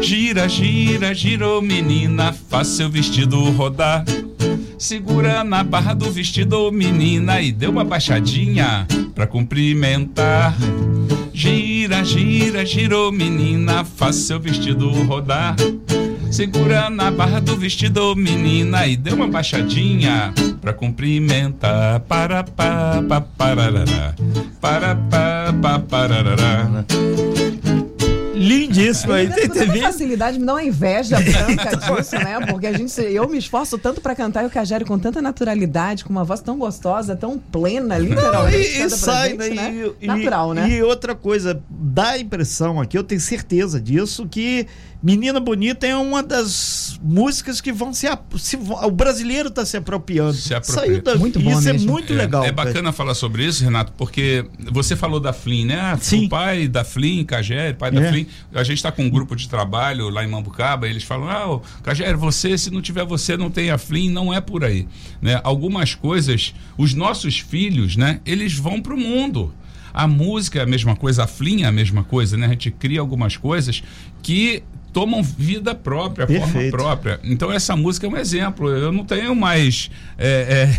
Gira, 0.00 0.48
gira, 0.48 1.12
girou 1.12 1.60
menina, 1.60 2.32
faz 2.32 2.68
seu 2.68 2.88
vestido 2.88 3.38
rodar. 3.50 4.04
Segura 4.78 5.44
na 5.44 5.62
barra 5.62 5.94
do 5.94 6.10
vestido, 6.10 6.70
menina, 6.72 7.40
e 7.40 7.52
deu 7.52 7.70
uma 7.70 7.84
baixadinha 7.84 8.86
pra 9.14 9.26
cumprimentar. 9.26 10.54
Gira, 11.32 12.04
gira, 12.04 12.64
girou, 12.66 13.10
menina, 13.10 13.84
faz 13.84 14.16
seu 14.16 14.38
vestido 14.38 14.90
rodar. 15.04 15.56
Segura 16.30 16.90
na 16.90 17.10
barra 17.10 17.40
do 17.40 17.56
vestido, 17.56 18.14
menina, 18.16 18.86
e 18.86 18.96
deu 18.96 19.14
uma 19.14 19.28
baixadinha 19.28 20.34
pra 20.60 20.72
cumprimentar. 20.72 22.00
Para, 22.00 22.42
pa, 22.42 23.02
pa, 23.08 23.20
parará. 23.20 24.14
Para, 24.60 24.96
pa, 24.96 25.54
pa, 25.62 25.78
parará. 25.78 26.84
Lindíssimo 28.44 29.12
aí. 29.12 29.28
Tem 29.28 29.48
tanta 29.48 29.78
facilidade, 29.78 30.38
me 30.38 30.46
dá 30.46 30.54
uma 30.54 30.62
inveja 30.62 31.16
branca 31.20 31.76
disso, 31.76 32.16
né? 32.16 32.46
Porque 32.46 32.66
a 32.66 32.72
gente, 32.72 33.00
eu 33.00 33.28
me 33.28 33.38
esforço 33.38 33.78
tanto 33.78 34.00
para 34.00 34.14
cantar 34.14 34.44
e 34.44 34.46
o 34.46 34.50
Cajério 34.50 34.86
com 34.86 34.98
tanta 34.98 35.20
naturalidade, 35.20 36.04
com 36.04 36.10
uma 36.10 36.24
voz 36.24 36.40
tão 36.40 36.58
gostosa, 36.58 37.16
tão 37.16 37.38
plena, 37.38 37.98
literalmente. 37.98 38.78
Não, 38.78 38.84
e, 38.84 38.86
e 38.86 38.90
sai, 38.90 39.30
gente, 39.30 39.50
né? 39.54 39.92
E, 40.00 40.06
Natural, 40.06 40.52
e, 40.52 40.54
né? 40.54 40.70
E 40.70 40.82
outra 40.82 41.14
coisa, 41.14 41.60
dá 41.68 42.10
a 42.10 42.18
impressão 42.18 42.80
aqui, 42.80 42.96
eu 42.96 43.04
tenho 43.04 43.20
certeza 43.20 43.80
disso, 43.80 44.26
que 44.28 44.66
Menina 45.04 45.38
Bonita 45.38 45.86
é 45.86 45.94
uma 45.94 46.22
das 46.22 46.98
músicas 47.02 47.60
que 47.60 47.70
vão 47.70 47.92
se, 47.92 48.06
se 48.38 48.56
o 48.56 48.90
brasileiro 48.90 49.50
está 49.50 49.62
se 49.66 49.76
apropriando. 49.76 50.32
Se 50.32 50.54
apropria. 50.54 51.02
da, 51.02 51.16
muito 51.16 51.38
bom 51.38 51.50
isso 51.50 51.68
é 51.68 51.72
mesmo. 51.74 51.90
é 51.90 51.92
muito 51.92 52.12
é, 52.14 52.16
legal. 52.16 52.42
É 52.42 52.50
bacana 52.50 52.90
falar 52.90 53.14
sobre 53.14 53.44
isso, 53.44 53.62
Renato, 53.62 53.92
porque 53.98 54.46
você 54.72 54.96
falou 54.96 55.20
da 55.20 55.34
Flin, 55.34 55.66
né? 55.66 55.78
Ah, 55.78 55.98
Sim. 56.00 56.24
O 56.24 56.28
pai 56.30 56.66
da 56.66 56.84
Flin, 56.84 57.22
Cagé, 57.22 57.74
pai 57.74 57.90
da 57.90 58.00
é. 58.00 58.26
A 58.54 58.62
gente 58.62 58.76
está 58.76 58.92
com 58.92 59.04
um 59.04 59.10
grupo 59.10 59.34
de 59.34 59.48
trabalho 59.48 60.08
lá 60.08 60.24
em 60.24 60.28
Mambucaba, 60.28 60.88
eles 60.88 61.02
falam: 61.02 61.28
"Ah, 61.28 61.60
Cagé, 61.82 62.12
você, 62.14 62.56
se 62.56 62.70
não 62.70 62.80
tiver 62.80 63.04
você, 63.04 63.36
não 63.36 63.50
tem 63.50 63.70
a 63.70 63.78
Flin", 63.78 64.10
não 64.10 64.32
é 64.32 64.40
por 64.40 64.64
aí, 64.64 64.86
né? 65.20 65.40
Algumas 65.44 65.94
coisas, 65.94 66.54
os 66.76 66.94
nossos 66.94 67.38
filhos, 67.38 67.96
né, 67.96 68.20
eles 68.24 68.54
vão 68.54 68.80
para 68.80 68.94
o 68.94 68.98
mundo. 68.98 69.52
A 69.92 70.08
música 70.08 70.58
é 70.58 70.62
a 70.62 70.66
mesma 70.66 70.96
coisa, 70.96 71.24
a 71.24 71.26
Flin 71.26 71.62
é 71.62 71.66
a 71.66 71.72
mesma 71.72 72.02
coisa, 72.02 72.36
né? 72.36 72.46
A 72.46 72.50
gente 72.50 72.70
cria 72.70 73.00
algumas 73.00 73.36
coisas 73.36 73.82
que 74.22 74.62
tomam 74.94 75.24
vida 75.24 75.74
própria, 75.74 76.24
Perfeito. 76.24 76.52
forma 76.52 76.70
própria. 76.70 77.20
Então 77.24 77.52
essa 77.52 77.74
música 77.74 78.06
é 78.06 78.08
um 78.08 78.16
exemplo. 78.16 78.70
Eu 78.70 78.92
não 78.92 79.04
tenho 79.04 79.34
mais 79.34 79.90
é, 80.16 80.70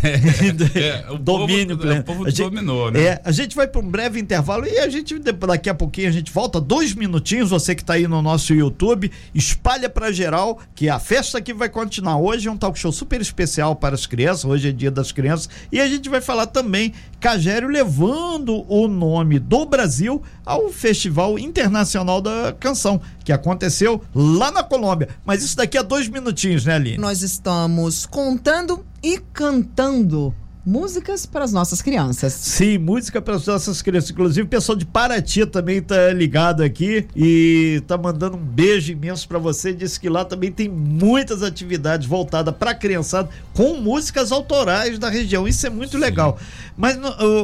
é, 0.74 0.79
é, 0.79 1.12
o 1.12 1.17
domínio 1.17 1.77
povo, 1.77 1.93
O 1.93 2.03
povo 2.03 2.29
gente, 2.29 2.41
dominou, 2.41 2.89
né? 2.89 3.03
É, 3.03 3.22
a 3.25 3.31
gente 3.34 3.53
vai 3.53 3.67
para 3.67 3.81
um 3.81 3.88
breve 3.88 4.17
intervalo 4.17 4.65
e 4.65 4.79
a 4.79 4.88
gente 4.88 5.19
daqui 5.19 5.69
a 5.69 5.74
pouquinho 5.74 6.07
a 6.07 6.12
gente 6.12 6.31
volta 6.31 6.62
dois 6.62 6.95
minutinhos. 6.95 7.50
Você 7.50 7.75
que 7.75 7.81
está 7.81 7.95
aí 7.95 8.07
no 8.07 8.22
nosso 8.22 8.53
YouTube, 8.53 9.12
espalha 9.34 9.89
para 9.89 10.10
geral 10.13 10.60
que 10.74 10.88
a 10.88 10.98
festa 10.98 11.39
aqui 11.39 11.53
vai 11.53 11.67
continuar 11.67 12.17
hoje 12.17 12.48
é 12.48 12.51
um 12.51 12.57
talk 12.57 12.79
show 12.79 12.93
super 12.93 13.19
especial 13.19 13.75
para 13.75 13.95
as 13.95 14.05
crianças. 14.05 14.45
Hoje 14.45 14.69
é 14.69 14.72
Dia 14.72 14.89
das 14.89 15.12
Crianças 15.12 15.50
e 15.69 15.81
a 15.81 15.88
gente 15.89 16.10
vai 16.10 16.22
falar 16.22 16.45
também 16.45 16.93
Cagério 17.19 17.67
levando 17.67 18.63
o 18.72 18.88
nome 18.88 19.39
do 19.39 19.65
Brasil 19.65 20.24
ao 20.45 20.69
Festival 20.69 21.38
Internacional 21.38 22.22
da 22.22 22.55
Canção 22.57 23.01
que 23.25 23.34
aconteceu 23.34 24.01
lá 24.14 24.52
na 24.52 24.64
Colômbia. 24.64 25.10
Mas 25.26 25.44
isso 25.44 25.58
daqui 25.58 25.78
a 25.78 25.82
dois 25.82 26.08
minutinhos, 26.08 26.66
né, 26.66 26.76
Aline? 26.76 26.98
Nós 26.98 27.22
estamos 27.22 28.06
contando 28.06 28.86
e 29.02 29.20
cantando 29.34 30.34
músicas 30.66 31.28
para 31.28 31.46
as 31.46 31.54
nossas 31.54 31.80
crianças. 31.80 32.34
Sim, 32.34 32.80
música 32.80 33.22
para 33.22 33.36
as 33.36 33.46
nossas 33.46 33.84
crianças. 33.84 34.10
Inclusive, 34.10 34.42
o 34.42 34.50
pessoal 34.50 34.76
de 34.76 34.84
Paraty 34.84 35.46
também 35.46 35.80
tá 35.80 36.12
ligado 36.12 36.64
aqui 36.64 37.06
e 37.16 37.84
tá 37.86 37.96
mandando 37.98 38.36
um 38.36 38.44
beijo 38.44 38.92
imenso 38.92 39.28
para 39.28 39.38
você. 39.38 39.74
Disse 39.74 40.00
que 40.00 40.10
lá 40.10 40.26
também 40.26 40.52
tem 40.52 40.68
muitas 40.68 41.44
atividades 41.44 42.08
voltadas 42.08 42.54
para 42.56 42.72
a 42.72 42.76
criançada 42.76 43.30
com 43.54 43.76
músicas 43.76 44.32
autorais 44.32 44.98
da 44.98 45.08
região. 45.08 45.48
Isso 45.48 45.68
é 45.68 45.70
muito 45.70 45.92
Sim. 45.92 46.00
legal. 46.00 46.40
Mas, 46.76 46.98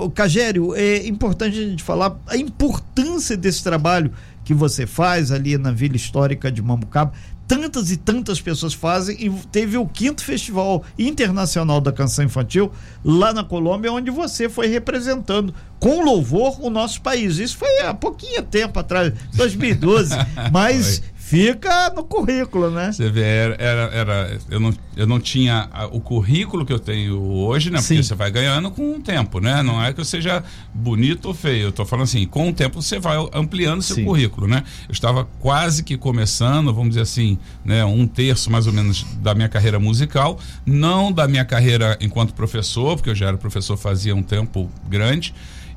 o 0.03 0.10
Cagério, 0.10 0.75
é 0.75 1.06
importante 1.08 1.60
a 1.60 1.63
gente 1.63 1.84
falar 1.84 2.20
a 2.27 2.36
importância 2.36 3.38
desse 3.38 3.63
trabalho 3.63 4.12
que 4.51 4.53
você 4.53 4.86
faz 4.86 5.31
ali 5.31 5.58
na 5.58 5.72
Vila 5.72 5.96
Histórica 5.96 6.51
de 6.51 6.62
Mambucaba. 6.62 7.13
Tantas 7.48 7.91
e 7.91 7.98
tantas 7.98 8.39
pessoas 8.39 8.74
fazem 8.74 9.17
e 9.20 9.29
teve 9.51 9.77
o 9.77 9.86
quinto 9.86 10.24
Festival 10.24 10.84
Internacional 10.98 11.81
da 11.81 11.91
Canção 11.91 12.25
Infantil 12.25 12.72
lá 13.03 13.34
na 13.34 13.43
Colômbia, 13.43 13.91
onde 13.91 14.10
você 14.10 14.48
foi 14.48 14.67
representando 14.67 15.53
com 15.79 16.03
louvor 16.03 16.58
o 16.62 16.70
nosso 16.70 17.01
país. 17.01 17.38
Isso 17.39 17.58
foi 17.58 17.81
há 17.81 17.93
pouquinho 17.93 18.41
tempo 18.43 18.79
atrás, 18.79 19.13
2012, 19.34 20.15
mas 20.51 21.01
Fica 21.31 21.89
no 21.91 22.03
currículo, 22.03 22.69
né? 22.69 22.91
Você 22.91 23.09
vê, 23.09 23.21
era, 23.21 23.55
era, 23.57 23.81
era, 23.93 24.38
eu, 24.50 24.59
não, 24.59 24.73
eu 24.97 25.07
não 25.07 25.17
tinha 25.17 25.69
o 25.93 26.01
currículo 26.01 26.65
que 26.65 26.73
eu 26.73 26.77
tenho 26.77 27.21
hoje, 27.21 27.69
né? 27.69 27.79
Porque 27.79 27.95
Sim. 27.95 28.03
você 28.03 28.13
vai 28.13 28.29
ganhando 28.29 28.69
com 28.69 28.97
o 28.97 29.00
tempo, 29.00 29.39
né? 29.39 29.63
Não 29.63 29.81
é 29.81 29.93
que 29.93 30.01
eu 30.01 30.03
seja 30.03 30.43
bonito 30.73 31.29
ou 31.29 31.33
feio. 31.33 31.67
Eu 31.67 31.71
tô 31.71 31.85
falando 31.85 32.03
assim, 32.03 32.25
com 32.25 32.50
o 32.50 32.53
tempo 32.53 32.81
você 32.81 33.00
vai 33.00 33.15
ampliando 33.33 33.81
seu 33.81 33.95
Sim. 33.95 34.03
currículo, 34.03 34.45
né? 34.45 34.61
Eu 34.89 34.91
estava 34.91 35.23
quase 35.39 35.83
que 35.83 35.95
começando, 35.95 36.73
vamos 36.73 36.89
dizer 36.89 37.03
assim, 37.03 37.38
né? 37.63 37.85
Um 37.85 38.05
terço 38.05 38.51
mais 38.51 38.67
ou 38.67 38.73
menos 38.73 39.05
da 39.21 39.33
minha 39.33 39.47
carreira 39.47 39.79
musical, 39.79 40.38
não 40.65 41.13
da 41.13 41.29
minha 41.29 41.45
carreira 41.45 41.97
enquanto 42.01 42.33
professor, 42.33 42.97
porque 42.97 43.09
eu 43.09 43.15
já 43.15 43.27
era 43.27 43.38
professor 43.38 43.77
fazia 43.77 44.13
um 44.13 44.21
tempo 44.21 44.69
grande. 44.89 45.33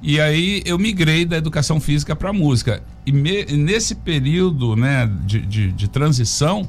E 0.07 0.21
aí 0.21 0.63
eu 0.67 0.79
migrei 0.79 1.25
da 1.25 1.39
educação 1.39 1.81
física 1.81 2.15
para 2.15 2.31
música. 2.31 2.83
E 3.07 3.11
me, 3.11 3.47
nesse 3.47 3.95
período 3.95 4.77
né, 4.77 5.11
de, 5.25 5.41
de, 5.41 5.73
de 5.73 5.89
transição, 5.89 6.69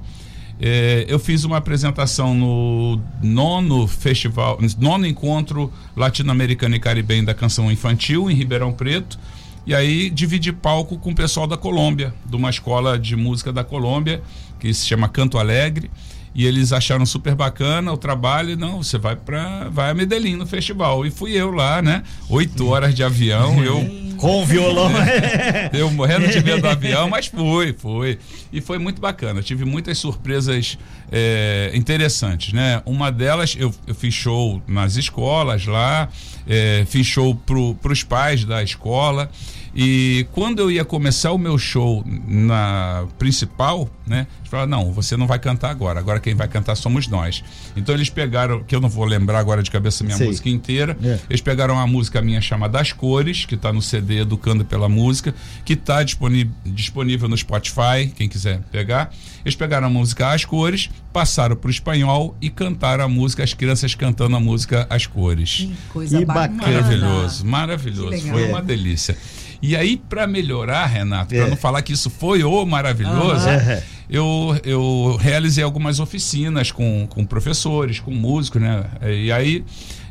é, 0.57 1.03
eu 1.09 1.19
fiz 1.19 1.43
uma 1.43 1.57
apresentação 1.57 2.33
no 2.33 2.97
nono 3.21 3.87
festival, 3.87 4.57
nono 4.79 5.05
encontro 5.05 5.69
latino-americano 5.97 6.75
e 6.75 6.79
caribenho 6.79 7.25
da 7.25 7.33
canção 7.33 7.69
infantil 7.69 8.31
em 8.31 8.33
Ribeirão 8.33 8.71
Preto. 8.71 9.19
E 9.67 9.75
aí 9.75 10.09
dividi 10.09 10.53
palco 10.53 10.97
com 10.97 11.11
o 11.11 11.15
pessoal 11.15 11.45
da 11.45 11.57
Colômbia, 11.57 12.13
de 12.25 12.37
uma 12.37 12.49
escola 12.49 12.97
de 12.97 13.17
música 13.17 13.51
da 13.51 13.65
Colômbia, 13.65 14.23
que 14.61 14.73
se 14.73 14.85
chama 14.85 15.09
Canto 15.09 15.37
Alegre 15.37 15.91
e 16.35 16.45
eles 16.45 16.73
acharam 16.73 17.05
super 17.05 17.33
bacana 17.33 17.93
o 17.93 17.97
trabalho. 17.97 18.57
Não, 18.57 18.83
você 18.83 18.97
vai 18.97 19.15
para 19.15 19.69
vai 19.69 19.89
a 19.89 19.93
Medellín 19.93 20.35
no 20.35 20.45
festival. 20.45 21.05
E 21.05 21.09
fui 21.09 21.31
eu 21.31 21.49
lá, 21.49 21.81
né? 21.81 22.03
Oito 22.29 22.67
horas 22.67 22.93
de 22.93 23.03
avião, 23.03 23.63
eu 23.63 24.05
com 24.17 24.41
o 24.41 24.45
violão. 24.45 24.91
eu 25.71 25.89
morrendo 25.91 26.27
de 26.27 26.43
medo 26.43 26.61
do 26.61 26.67
avião, 26.67 27.09
mas 27.09 27.27
fui, 27.27 27.73
fui. 27.73 28.19
E 28.51 28.59
foi 28.59 28.77
muito 28.77 28.99
bacana. 28.99 29.39
Eu 29.39 29.43
tive 29.43 29.63
muitas 29.63 29.97
surpresas 29.97 30.77
é, 31.09 31.71
interessantes, 31.73 32.51
né? 32.51 32.81
Uma 32.85 33.11
delas, 33.11 33.55
eu, 33.57 33.73
eu 33.87 33.95
fiz 33.95 34.13
show 34.13 34.61
nas 34.67 34.97
escolas 34.97 35.65
lá, 35.65 36.09
é, 36.45 36.83
fiz 36.85 37.07
show 37.07 37.33
para 37.35 37.91
os 37.91 38.03
pais 38.03 38.43
da 38.43 38.61
escola. 38.61 39.29
E 39.75 40.25
quando 40.31 40.59
eu 40.59 40.71
ia 40.71 40.85
começar 40.85 41.33
o 41.33 41.37
meu 41.37 41.57
show 41.57 42.01
na 42.25 43.05
principal, 43.19 43.89
né? 44.07 44.25
Eles 44.39 44.49
falaram, 44.49 44.69
não, 44.69 44.91
você 44.93 45.17
não 45.17 45.27
vai 45.27 45.37
cantar 45.37 45.69
agora, 45.69 45.99
agora 45.99 46.19
quem 46.19 46.33
vai 46.33 46.47
cantar 46.47 46.75
somos 46.75 47.07
nós. 47.07 47.43
Então 47.75 47.93
eles 47.93 48.09
pegaram, 48.09 48.63
que 48.63 48.73
eu 48.73 48.79
não 48.79 48.87
vou 48.87 49.03
lembrar 49.03 49.39
agora 49.39 49.61
de 49.61 49.69
cabeça 49.69 50.03
minha 50.03 50.15
Sei. 50.15 50.27
música 50.27 50.47
inteira, 50.47 50.97
é. 51.03 51.19
eles 51.29 51.41
pegaram 51.41 51.73
uma 51.73 51.85
música 51.85 52.21
minha 52.21 52.39
chamada 52.39 52.79
As 52.79 52.93
Cores, 52.93 53.43
que 53.43 53.55
está 53.55 53.73
no 53.73 53.81
CD 53.81 54.21
Educando 54.21 54.63
pela 54.63 54.87
Música, 54.87 55.35
que 55.65 55.73
está 55.73 56.03
disponível, 56.03 56.53
disponível 56.63 57.27
no 57.27 57.37
Spotify, 57.37 58.07
quem 58.15 58.29
quiser 58.29 58.61
pegar. 58.71 59.11
Eles 59.43 59.55
pegaram 59.55 59.87
a 59.87 59.89
música 59.89 60.31
As 60.31 60.45
Cores, 60.45 60.89
passaram 61.11 61.55
para 61.55 61.67
o 61.67 61.71
espanhol 61.71 62.35
e 62.39 62.49
cantaram 62.49 63.03
a 63.03 63.09
música, 63.09 63.43
as 63.43 63.53
crianças 63.53 63.93
cantando 63.93 64.37
a 64.37 64.39
música 64.39 64.87
As 64.89 65.05
Cores. 65.05 65.55
Que 65.55 65.75
coisa 65.91 66.17
que 66.17 66.25
bacana. 66.25 66.61
Maravilhoso, 66.61 67.45
maravilhoso. 67.45 68.27
Foi 68.29 68.47
uma 68.47 68.61
delícia. 68.61 69.17
E 69.61 69.75
aí, 69.75 69.97
para 69.97 70.27
melhorar, 70.27 70.85
Renato, 70.85 71.33
é. 71.33 71.39
para 71.39 71.49
não 71.49 71.57
falar 71.57 71.81
que 71.81 71.93
isso 71.93 72.09
foi 72.09 72.43
o 72.43 72.65
maravilhoso, 72.65 73.47
uhum. 73.47 73.81
eu, 74.09 74.59
eu 74.63 75.17
realizei 75.19 75.63
algumas 75.63 75.99
oficinas 75.99 76.71
com, 76.71 77.07
com 77.07 77.25
professores, 77.25 77.99
com 77.99 78.11
músicos, 78.11 78.61
né? 78.61 78.85
E 79.01 79.31
aí 79.31 79.63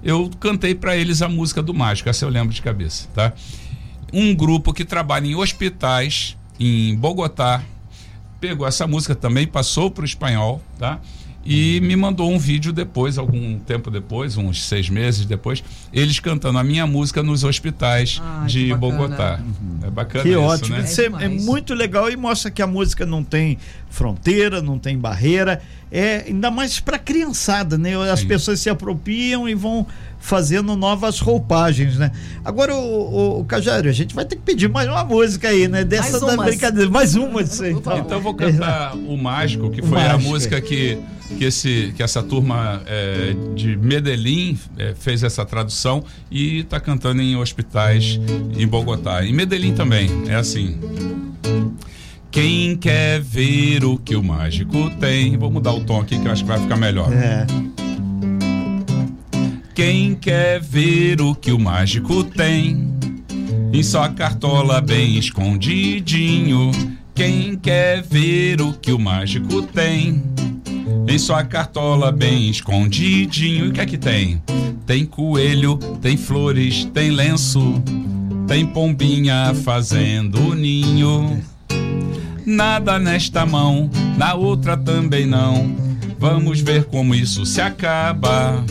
eu 0.03 0.31
cantei 0.41 0.75
para 0.75 0.97
eles 0.97 1.23
a 1.23 1.29
música 1.29 1.63
do 1.63 1.73
Mágico, 1.73 2.09
essa 2.09 2.25
eu 2.25 2.29
lembro 2.29 2.53
de 2.55 2.61
cabeça, 2.61 3.09
tá? 3.15 3.33
Um 4.13 4.35
grupo 4.35 4.73
que 4.73 4.85
trabalha 4.85 5.27
em 5.27 5.35
hospitais 5.35 6.37
em 6.59 6.95
Bogotá 6.97 7.63
pegou 8.41 8.67
essa 8.67 8.87
música 8.87 9.15
também, 9.15 9.47
passou 9.47 9.91
para 9.91 10.03
o 10.03 10.05
espanhol, 10.05 10.61
tá? 10.79 11.01
E 11.45 11.81
me 11.81 11.95
mandou 11.95 12.33
um 12.33 12.39
vídeo 12.39 12.73
depois, 12.73 13.19
algum 13.19 13.59
tempo 13.59 13.91
depois, 13.91 14.37
uns 14.37 14.65
seis 14.65 14.89
meses 14.89 15.27
depois, 15.27 15.63
eles 15.93 16.19
cantando 16.19 16.59
a 16.59 16.65
minha 16.65 16.87
música 16.87 17.23
nos 17.23 17.45
hospitais 17.45 18.21
ah, 18.23 18.45
de 18.47 18.75
Bogotá. 18.75 19.41
Uhum. 19.41 19.87
É 19.87 19.91
bacana 19.91 20.23
que 20.23 20.31
isso, 20.31 20.41
ótimo. 20.41 20.77
né? 20.77 20.85
É, 20.85 21.25
é, 21.25 21.29
muito 21.29 21.75
legal 21.75 22.11
e 22.11 22.17
mostra 22.17 22.51
que 22.51 22.63
a 22.63 22.67
música 22.67 23.05
não 23.05 23.23
tem 23.23 23.59
fronteira, 23.91 24.63
não 24.63 24.79
tem 24.79 24.97
barreira. 24.97 25.61
É 25.93 26.25
ainda 26.27 26.51
mais 26.51 26.81
para 26.81 26.99
criançada, 26.99 27.79
né? 27.79 27.95
As 28.11 28.21
Sim. 28.21 28.27
pessoas 28.27 28.61
se 28.61 28.71
apropriam 28.71 29.49
e 29.49 29.55
vão 29.55 29.87
fazendo 30.25 30.75
novas 30.75 31.21
roupagens, 31.21 31.99
né? 31.99 32.11
Agora, 32.43 32.75
o, 32.75 32.79
o, 32.79 33.41
o 33.41 33.47
a 33.51 33.93
gente 33.93 34.15
vai 34.15 34.25
ter 34.25 34.37
que 34.37 34.43
pedir 34.43 34.71
mais 34.71 34.89
uma 34.89 35.05
música 35.05 35.49
aí, 35.49 35.69
né? 35.69 35.85
Dessa 35.85 36.19
da 36.19 36.35
brincadeira. 36.35 36.91
Mais 36.91 37.15
uma 37.15 37.45
disso 37.45 37.63
aí. 37.63 37.73
Então. 37.73 37.99
então 37.99 38.17
eu 38.17 38.23
vou 38.23 38.33
cantar 38.33 38.97
O 38.97 39.19
Mágico, 39.19 39.69
que 39.71 39.83
foi 39.83 39.99
Mágico. 39.99 40.15
a 40.15 40.19
música 40.19 40.61
que 40.63 40.99
que, 41.39 41.45
esse, 41.45 41.93
que 41.97 42.03
essa 42.03 42.23
turma 42.23 42.83
é, 42.87 43.35
de 43.55 43.77
Medellín 43.77 44.59
é, 44.79 44.95
fez 44.95 45.23
essa 45.23 45.45
tradução 45.45 46.05
e 46.31 46.61
está 46.61 46.79
cantando 46.79 47.21
em 47.23 47.35
hospitais 47.37 48.21
em 48.57 48.67
Bogotá. 48.67 49.25
Em 49.25 49.33
Medellín 49.33 49.75
também, 49.75 50.09
é 50.29 50.35
assim. 50.35 50.79
Quem 52.31 52.77
quer 52.77 53.21
ver 53.21 53.85
o 53.85 53.99
que 53.99 54.15
o 54.17 54.23
mágico 54.23 54.91
tem? 55.01 55.37
Vou 55.37 55.51
mudar 55.51 55.73
o 55.73 55.81
tom 55.81 56.01
aqui 56.01 56.19
que 56.19 56.27
eu 56.27 56.33
acho 56.33 56.43
que 56.43 56.49
vai 56.49 56.61
ficar 56.61 56.77
melhor. 56.77 57.11
É. 57.13 57.47
Quem 59.75 60.15
quer 60.15 60.61
ver 60.61 61.21
o 61.21 61.35
que 61.35 61.51
o 61.51 61.59
mágico 61.59 62.23
tem? 62.23 62.95
Em 63.73 63.83
sua 63.83 64.09
cartola 64.09 64.81
bem 64.81 65.19
escondidinho. 65.19 66.71
Quem 67.13 67.57
quer 67.57 68.01
ver 68.01 68.61
o 68.61 68.73
que 68.73 68.93
o 68.93 69.01
mágico 69.01 69.63
tem? 69.63 70.23
Em 71.09 71.19
sua 71.19 71.43
cartola 71.43 72.13
bem 72.13 72.49
escondidinho, 72.49 73.71
o 73.71 73.73
que 73.73 73.81
é 73.81 73.87
que 73.87 73.99
tem? 73.99 74.41
Tem 74.87 75.05
coelho, 75.05 75.77
tem 76.01 76.17
flores, 76.17 76.85
tem 76.95 77.11
lenço, 77.11 77.83
tem 78.47 78.65
pombinha 78.65 79.53
fazendo 79.65 80.55
ninho. 80.55 81.43
Nada 82.47 82.97
nesta 83.01 83.45
mão, 83.45 83.91
na 84.17 84.35
outra 84.35 84.77
também 84.77 85.27
não. 85.27 85.75
Vamos 86.17 86.61
ver 86.61 86.85
como 86.85 87.13
isso 87.13 87.45
se 87.45 87.61
acaba. 87.61 88.65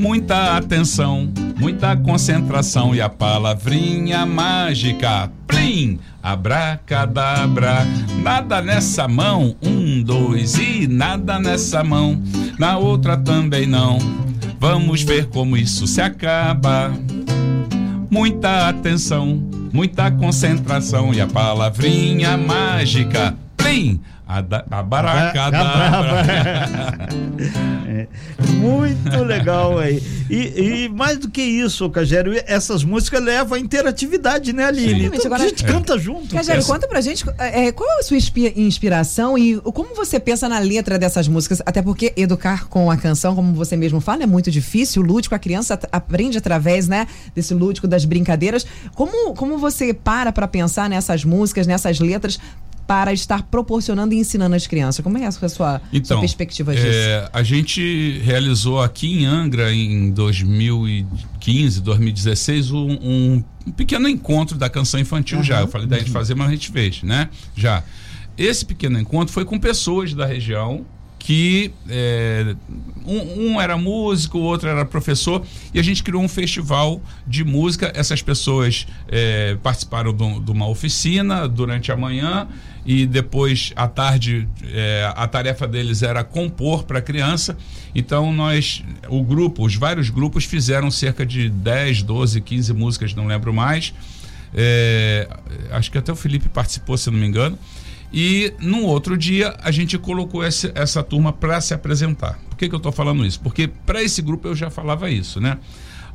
Muita 0.00 0.56
atenção, 0.56 1.30
muita 1.58 1.94
concentração 1.94 2.94
e 2.94 3.02
a 3.02 3.08
palavrinha 3.10 4.24
mágica. 4.24 5.30
Plim! 5.46 5.98
Abracadabra, 6.22 7.86
nada 8.22 8.62
nessa 8.62 9.06
mão, 9.06 9.54
um, 9.62 10.02
dois 10.02 10.54
e 10.54 10.86
nada 10.86 11.38
nessa 11.38 11.84
mão, 11.84 12.18
na 12.58 12.78
outra 12.78 13.14
também 13.14 13.66
não. 13.66 13.98
Vamos 14.58 15.02
ver 15.02 15.26
como 15.26 15.54
isso 15.54 15.86
se 15.86 16.00
acaba. 16.00 16.90
Muita 18.10 18.70
atenção, 18.70 19.42
muita 19.70 20.10
concentração 20.10 21.12
e 21.12 21.20
a 21.20 21.26
palavrinha 21.26 22.38
mágica, 22.38 23.36
plim! 23.54 24.00
Abaracadabra. 24.70 26.22
é, 27.88 28.06
muito 28.54 29.24
legal 29.24 29.78
aí. 29.78 30.00
E, 30.30 30.84
e, 30.84 30.88
mais 30.88 31.18
do 31.18 31.28
que 31.28 31.42
isso, 31.42 31.90
Cagério, 31.90 32.32
essas 32.46 32.84
músicas 32.84 33.20
levam 33.20 33.56
a 33.56 33.60
interatividade, 33.60 34.52
né, 34.52 34.66
Aline? 34.66 35.06
Então, 35.06 35.26
Agora, 35.26 35.42
a 35.42 35.48
gente 35.48 35.64
é. 35.64 35.66
canta 35.66 35.98
junto. 35.98 36.32
Cagério, 36.32 36.64
conta 36.64 36.86
pra 36.86 37.00
gente 37.00 37.24
é, 37.38 37.72
qual 37.72 37.90
é 37.90 37.98
a 37.98 38.02
sua 38.04 38.16
inspiração 38.56 39.36
e 39.36 39.56
como 39.60 39.94
você 39.94 40.20
pensa 40.20 40.48
na 40.48 40.60
letra 40.60 40.98
dessas 40.98 41.26
músicas? 41.26 41.60
Até 41.66 41.82
porque 41.82 42.12
educar 42.16 42.68
com 42.68 42.90
a 42.90 42.96
canção, 42.96 43.34
como 43.34 43.52
você 43.54 43.76
mesmo 43.76 44.00
fala, 44.00 44.22
é 44.22 44.26
muito 44.26 44.50
difícil. 44.50 45.02
O 45.02 45.04
lúdico, 45.04 45.34
a 45.34 45.38
criança 45.38 45.78
aprende 45.90 46.38
através, 46.38 46.86
né, 46.86 47.08
desse 47.34 47.52
lúdico 47.52 47.88
das 47.88 48.04
brincadeiras. 48.04 48.64
Como, 48.94 49.34
como 49.34 49.58
você 49.58 49.92
para 49.92 50.30
pra 50.30 50.46
pensar 50.46 50.88
nessas 50.88 51.24
músicas, 51.24 51.66
nessas 51.66 51.98
letras, 51.98 52.38
para 52.90 53.12
estar 53.12 53.44
proporcionando 53.44 54.12
e 54.14 54.18
ensinando 54.18 54.56
as 54.56 54.66
crianças. 54.66 55.00
Como 55.00 55.16
é 55.16 55.24
a 55.24 55.30
sua, 55.30 55.80
então, 55.92 56.16
sua 56.16 56.18
perspectiva 56.18 56.74
disso? 56.74 56.88
É, 56.88 57.30
a 57.32 57.40
gente 57.40 58.18
realizou 58.24 58.82
aqui 58.82 59.20
em 59.20 59.26
Angra, 59.26 59.72
em 59.72 60.10
2015, 60.10 61.82
2016, 61.82 62.72
um, 62.72 62.78
um, 62.78 63.44
um 63.64 63.70
pequeno 63.70 64.08
encontro 64.08 64.58
da 64.58 64.68
canção 64.68 64.98
infantil 64.98 65.38
uhum, 65.38 65.44
já. 65.44 65.60
Eu 65.60 65.68
falei 65.68 65.86
da 65.86 66.00
gente 66.00 66.10
fazer, 66.10 66.34
mas 66.34 66.48
a 66.48 66.50
gente 66.50 66.68
fez, 66.68 67.04
né? 67.04 67.28
Já. 67.54 67.84
Esse 68.36 68.64
pequeno 68.64 68.98
encontro 68.98 69.32
foi 69.32 69.44
com 69.44 69.56
pessoas 69.56 70.12
da 70.12 70.26
região 70.26 70.84
que 71.20 71.70
é, 71.88 72.56
um, 73.06 73.52
um, 73.52 73.60
era 73.60 73.76
músico, 73.76 74.38
o 74.38 74.42
outro 74.42 74.68
era 74.68 74.84
professor, 74.84 75.44
e 75.72 75.78
a 75.78 75.82
gente 75.82 76.02
criou 76.02 76.22
um 76.22 76.28
festival 76.28 77.00
de 77.24 77.44
música. 77.44 77.92
Essas 77.94 78.20
pessoas 78.20 78.86
é, 79.06 79.56
participaram 79.62 80.12
de 80.12 80.50
uma 80.50 80.66
oficina 80.66 81.46
durante 81.46 81.92
a 81.92 81.96
manhã 81.96 82.48
e 82.84 83.06
depois 83.06 83.72
à 83.76 83.86
tarde 83.86 84.48
é, 84.72 85.12
a 85.14 85.26
tarefa 85.26 85.66
deles 85.66 86.02
era 86.02 86.24
compor 86.24 86.84
para 86.84 86.98
a 86.98 87.02
criança. 87.02 87.56
Então 87.94 88.32
nós, 88.32 88.82
o 89.08 89.22
grupo, 89.22 89.64
os 89.64 89.74
vários 89.74 90.10
grupos 90.10 90.44
fizeram 90.44 90.90
cerca 90.90 91.24
de 91.26 91.48
10, 91.48 92.02
12, 92.02 92.40
15 92.40 92.72
músicas, 92.72 93.14
não 93.14 93.26
lembro 93.26 93.52
mais. 93.52 93.92
É, 94.54 95.28
acho 95.70 95.90
que 95.90 95.98
até 95.98 96.12
o 96.12 96.16
Felipe 96.16 96.48
participou, 96.48 96.96
se 96.96 97.10
não 97.10 97.18
me 97.18 97.26
engano. 97.26 97.58
E 98.12 98.52
no 98.58 98.82
outro 98.82 99.16
dia 99.16 99.54
a 99.62 99.70
gente 99.70 99.96
colocou 99.96 100.42
essa, 100.42 100.72
essa 100.74 101.02
turma 101.02 101.32
para 101.32 101.60
se 101.60 101.72
apresentar. 101.72 102.38
Por 102.48 102.56
que, 102.56 102.68
que 102.68 102.74
eu 102.74 102.78
estou 102.78 102.90
falando 102.90 103.24
isso? 103.24 103.40
Porque 103.40 103.68
para 103.68 104.02
esse 104.02 104.20
grupo 104.20 104.48
eu 104.48 104.54
já 104.54 104.68
falava 104.68 105.08
isso, 105.08 105.40
né? 105.40 105.58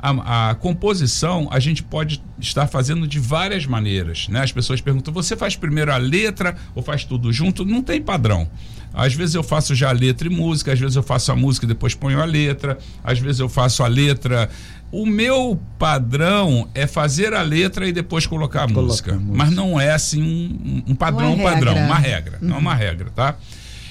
A, 0.00 0.50
a, 0.50 0.54
composição 0.54 1.48
a 1.50 1.58
gente 1.58 1.82
pode 1.82 2.22
estar 2.38 2.66
fazendo 2.66 3.06
de 3.06 3.18
várias 3.18 3.66
maneiras, 3.66 4.28
né? 4.28 4.42
As 4.42 4.52
pessoas 4.52 4.80
perguntam: 4.80 5.12
você 5.12 5.36
faz 5.36 5.56
primeiro 5.56 5.92
a 5.92 5.96
letra 5.96 6.56
ou 6.74 6.82
faz 6.82 7.04
tudo 7.04 7.32
junto? 7.32 7.64
Não 7.64 7.82
tem 7.82 8.00
padrão. 8.00 8.48
Às 8.92 9.12
vezes 9.12 9.34
eu 9.34 9.42
faço 9.42 9.74
já 9.74 9.90
a 9.90 9.92
letra 9.92 10.26
e 10.26 10.30
música, 10.30 10.72
às 10.72 10.80
vezes 10.80 10.96
eu 10.96 11.02
faço 11.02 11.30
a 11.30 11.36
música 11.36 11.66
e 11.66 11.68
depois 11.68 11.94
ponho 11.94 12.20
a 12.20 12.24
letra, 12.24 12.78
às 13.04 13.18
vezes 13.18 13.40
eu 13.40 13.48
faço 13.48 13.82
a 13.82 13.86
letra. 13.86 14.48
O 14.90 15.04
meu 15.04 15.60
padrão 15.78 16.68
é 16.74 16.86
fazer 16.86 17.34
a 17.34 17.42
letra 17.42 17.86
e 17.86 17.92
depois 17.92 18.26
colocar 18.26 18.62
a, 18.62 18.68
música. 18.68 19.12
a 19.12 19.16
música. 19.16 19.36
Mas 19.36 19.50
não 19.50 19.78
é 19.78 19.90
assim 19.92 20.22
um, 20.22 20.92
um 20.92 20.94
padrão, 20.94 21.34
um 21.34 21.42
padrão, 21.42 21.76
uma 21.76 21.98
regra, 21.98 22.38
uhum. 22.40 22.48
não 22.48 22.56
é 22.56 22.58
uma 22.58 22.74
regra, 22.74 23.10
tá? 23.10 23.36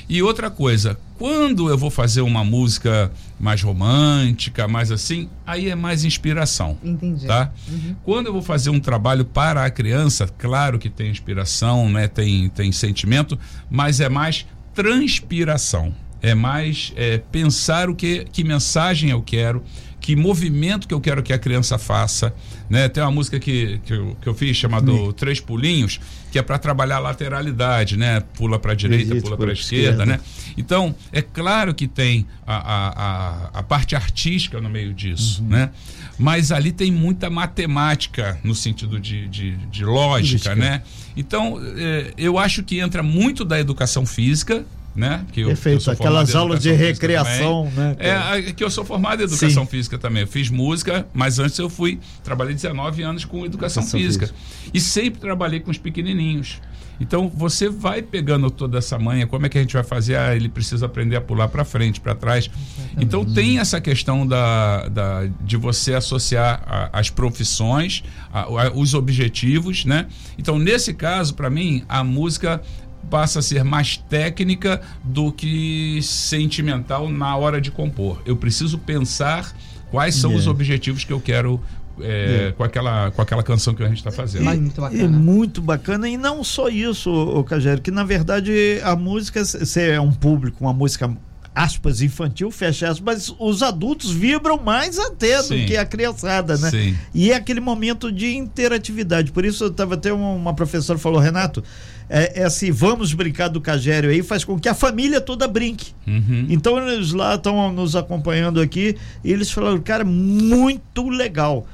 E 0.08 0.22
outra 0.22 0.52
coisa, 0.52 0.98
quando 1.18 1.70
eu 1.70 1.78
vou 1.78 1.89
fazer 1.89 2.22
uma 2.22 2.44
música 2.44 3.12
mais 3.39 3.62
romântica, 3.62 4.68
mais 4.68 4.91
assim, 4.91 5.30
aí 5.46 5.70
é 5.70 5.76
mais 5.76 6.04
inspiração. 6.04 6.78
Entendi. 6.84 7.26
Tá? 7.26 7.52
Uhum. 7.68 7.96
Quando 8.04 8.28
eu 8.28 8.34
vou 8.34 8.41
fazer 8.41 8.70
um 8.70 8.80
trabalho 8.80 9.26
para 9.26 9.65
a 9.65 9.70
criança, 9.70 10.28
claro 10.38 10.78
que 10.78 10.89
tem 10.89 11.10
inspiração, 11.10 11.89
né? 11.89 12.08
tem, 12.08 12.50
tem 12.50 12.72
sentimento, 12.72 13.38
mas 13.70 14.00
é 14.00 14.10
mais 14.10 14.46
transpiração. 14.74 15.94
É 16.22 16.34
mais 16.34 16.91
é, 16.96 17.18
pensar 17.18 17.89
o 17.89 17.96
que, 17.96 18.26
que 18.32 18.44
mensagem 18.44 19.10
eu 19.12 19.22
quero, 19.22 19.63
que 20.06 20.15
movimento 20.15 20.88
que 20.88 20.94
eu 20.94 21.02
quero 21.02 21.24
que 21.24 21.34
a 21.34 21.39
criança 21.39 21.80
faça. 21.80 22.32
Né? 22.70 22.88
Tem 22.88 23.02
uma 23.02 23.10
música 23.10 23.39
que, 23.39 23.80
que, 23.84 23.91
eu, 23.91 24.15
que 24.22 24.30
eu 24.30 24.36
fiz 24.36 24.56
chamado 24.56 25.12
Três 25.13 25.39
Pulinhos, 25.39 26.00
que 26.32 26.38
é 26.38 26.44
para 26.44 26.60
trabalhar 26.60 26.98
a 26.98 27.00
lateralidade, 27.00 27.98
né? 27.98 28.20
Pula 28.36 28.60
para 28.60 28.74
a 28.74 28.76
direita, 28.76 29.15
pula 29.15 29.36
para 29.36 29.50
a 29.50 29.54
esquerda, 29.54 30.04
esquerda, 30.04 30.06
né? 30.06 30.20
Então, 30.56 30.94
é 31.12 31.24
claro 31.24 31.74
que 31.74 31.88
tem 31.88 32.28
a, 32.46 32.56
a, 32.56 33.60
a, 33.60 33.63
parte 33.63 33.96
artística 33.96 34.62
no 34.62 34.70
meio 34.70 34.94
disso, 34.94 35.41
uhum. 35.41 35.50
né? 35.50 35.72
Mas 36.20 36.52
ali 36.52 36.72
tem 36.72 36.91
muita 36.91 37.28
matemática 37.28 38.39
no 38.44 38.54
sentido 38.54 39.00
de, 39.00 39.28
de, 39.28 39.58
de 39.58 39.84
lógica, 39.84 40.54
né? 40.54 40.84
Então, 41.18 41.60
é, 41.78 42.13
eu 42.15 42.38
acho 42.38 42.62
que 42.62 42.80
entra 42.80 43.02
muito 43.02 43.44
da 43.44 43.60
educação 43.60 44.06
física, 44.06 44.63
né? 44.96 45.26
Que 45.32 45.42
eu, 45.42 45.48
Perfeito, 45.48 45.92
aquelas 45.92 46.34
aulas 46.34 46.62
de 46.62 46.72
recreação, 46.72 47.70
né? 47.76 47.96
É, 48.00 48.54
que 48.54 48.64
eu 48.64 48.70
sou 48.70 48.86
formado 48.86 49.22
em 49.22 49.26
educação 49.26 49.66
Sim. 49.66 49.70
física 49.70 49.98
também. 49.98 50.22
Eu 50.22 50.28
fiz 50.28 50.50
música, 50.50 51.06
mas 51.14 51.38
antes 51.38 51.58
eu 51.60 51.70
fui, 51.70 52.00
trabalhei 52.24 52.54
19 52.54 53.04
anos 53.04 53.26
com 53.26 53.46
educação, 53.46 53.84
educação 53.84 54.00
física. 54.00 54.28
física. 54.28 54.72
E 54.74 54.80
sempre 54.80 55.20
trabalhei 55.20 55.60
com 55.60 55.70
os 55.70 55.78
pequenininhos. 55.78 56.62
Então 57.00 57.30
você 57.30 57.70
vai 57.70 58.02
pegando 58.02 58.50
toda 58.50 58.78
essa 58.78 58.98
manha, 58.98 59.28
como 59.28 59.46
é 59.46 59.50
que 59.50 59.58
a 59.58 59.62
gente 59.62 59.74
vai 59.74 59.84
fazer? 59.84 60.16
Ah, 60.16 60.36
ele 60.36 60.50
precisa 60.50 60.86
aprender 60.86 61.16
a 61.16 61.22
pular 61.22 61.48
para 61.48 61.66
frente, 61.66 62.00
para 62.00 62.16
trás. 62.16 62.50
Então 62.98 63.26
tem 63.26 63.60
essa 63.60 63.82
questão 63.82 64.26
da, 64.26 64.88
da 64.88 65.28
de 65.42 65.58
você 65.58 65.94
associar 65.94 66.64
a, 66.66 66.98
as 66.98 67.10
profissões, 67.10 68.04
a, 68.32 68.42
a, 68.42 68.72
os 68.74 68.94
objetivos, 68.94 69.86
né? 69.86 70.08
Então 70.38 70.58
nesse 70.58 70.94
caso, 70.94 71.34
para 71.34 71.50
mim, 71.50 71.84
a 71.90 72.04
música 72.04 72.62
passa 73.10 73.39
a 73.39 73.41
ser 73.41 73.63
mais 73.63 73.98
técnica 73.98 74.82
do 75.04 75.32
que 75.32 76.00
sentimental 76.02 77.10
na 77.10 77.36
hora 77.36 77.62
de 77.62 77.72
compor. 77.72 78.22
Eu 78.26 78.36
preciso 78.36 78.78
pensar 78.78 79.54
quais 79.91 80.15
são 80.15 80.32
yeah. 80.32 80.41
os 80.41 80.48
objetivos 80.48 81.04
que 81.04 81.13
eu 81.13 81.20
quero 81.20 81.62
é, 82.02 82.26
yeah. 82.26 82.56
com, 82.56 82.63
aquela, 82.63 83.12
com 83.12 83.22
aquela 83.22 83.44
canção 83.44 83.74
que 83.74 83.84
a 83.84 83.88
gente 83.88 83.98
está 83.98 84.12
fazendo. 84.12 84.52
E, 84.52 84.58
muito 84.58 84.82
bacana. 84.82 85.04
E 85.04 85.08
muito 85.08 85.62
bacana. 85.62 86.10
E 86.10 86.18
não 86.18 86.44
só 86.44 86.68
isso, 86.68 87.12
o 87.12 87.44
Cagério, 87.44 87.82
que 87.82 87.91
na 87.91 88.04
verdade 88.04 88.80
a 88.84 88.96
música, 88.96 89.44
se 89.46 89.82
é 89.82 90.00
um 90.00 90.12
público, 90.12 90.58
uma 90.62 90.74
música 90.74 91.15
aspas, 91.56 92.02
infantil, 92.02 92.52
fecha 92.52 92.89
aspas, 92.89 93.00
mas 93.00 93.36
os 93.39 93.63
adultos 93.63 94.12
vibram 94.12 94.58
mais 94.58 95.00
até 95.00 95.41
Sim. 95.41 95.62
do 95.62 95.65
que 95.68 95.78
a 95.78 95.86
criançada, 95.86 96.58
né? 96.58 96.70
Sim. 96.70 96.96
E 97.13 97.32
é 97.32 97.36
aquele 97.36 97.62
momento 97.62 98.12
de 98.12 98.36
interatividade. 98.36 99.32
Por 99.32 99.46
isso, 99.46 99.63
eu 99.63 99.72
tava 99.72 99.94
até 99.94 100.12
uma, 100.12 100.32
uma 100.32 100.54
professora 100.54 101.00
falou, 101.00 101.20
Renato, 101.20 101.63
é, 102.10 102.41
é 102.41 102.44
assim, 102.44 102.72
vamos 102.72 103.13
brincar 103.13 103.48
do 103.48 103.62
Cagério 103.62 104.10
aí, 104.10 104.22
faz 104.22 104.44
com 104.44 104.60
que 104.60 104.68
a 104.68 104.76
família 104.76 105.22
toda 105.22 105.48
brinque. 105.48 105.94
Uhum. 106.06 106.48
Então 106.50 106.78
eles 106.78 107.13
lá 107.13 107.36
estão 107.36 107.72
nos 107.72 107.96
acompanhando 107.96 108.60
aqui 108.60 108.96
e 109.24 109.32
eles 109.32 109.50
falaram, 109.50 109.80
cara, 109.80 110.04
muito 110.04 111.10
legal. 111.10 111.65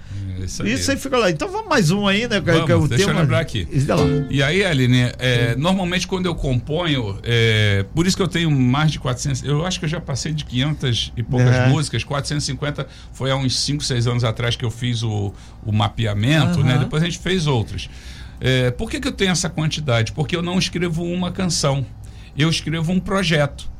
É 0.41 0.45
isso 0.45 0.63
aí. 0.63 0.73
Isso 0.73 0.91
aí 0.91 0.97
fica 0.97 1.17
lá. 1.17 1.30
Então 1.30 1.49
vamos 1.49 1.69
mais 1.69 1.91
um 1.91 2.08
aí, 2.08 2.27
né? 2.27 2.39
Vamos, 2.39 2.65
que 2.65 2.71
é 2.71 2.75
o 2.75 2.88
deixa 2.88 3.06
tema... 3.06 3.19
eu 3.19 3.21
lembrar 3.21 3.39
aqui. 3.39 3.67
E 4.30 4.41
aí, 4.41 4.65
Aline, 4.65 5.12
é, 5.19 5.56
normalmente 5.56 6.08
quando 6.08 6.25
eu 6.25 6.36
componho, 6.36 7.19
é, 7.23 7.86
por 7.93 8.08
isso 8.08 8.17
que 8.17 8.23
eu 8.23 8.27
tenho 8.27 8.49
mais 8.49 8.91
de 8.91 8.99
400, 8.99 9.43
eu 9.43 9.65
acho 9.65 9.80
que 9.80 9.86
eu 9.86 9.89
já 9.89 10.01
passei 10.01 10.34
de 10.34 10.43
500 10.45 11.13
e 11.15 11.23
poucas 11.23 11.56
é. 11.56 11.67
músicas, 11.67 12.04
450 12.04 12.88
foi 13.13 13.32
há 13.32 13.36
uns 13.36 13.60
5, 13.60 13.84
6 13.84 14.08
anos 14.08 14.23
atrás 14.23 14.56
que 14.56 14.65
eu 14.65 14.71
fiz 14.71 15.04
o, 15.04 15.34
o 15.63 15.71
mapeamento, 15.71 16.60
uhum. 16.60 16.65
né? 16.65 16.77
Depois 16.77 17.04
a 17.04 17.06
gente 17.06 17.19
fez 17.19 17.47
outros. 17.47 17.89
É, 18.39 18.71
por 18.71 18.89
que, 18.89 18.99
que 18.99 19.08
eu 19.08 19.12
tenho 19.12 19.32
essa 19.32 19.49
quantidade? 19.49 20.12
Porque 20.12 20.36
eu 20.36 20.41
não 20.41 20.58
escrevo 20.58 21.04
uma 21.04 21.32
canção, 21.32 21.86
eu 22.36 22.49
escrevo 22.49 22.91
um 22.91 22.99
projeto. 22.99 23.71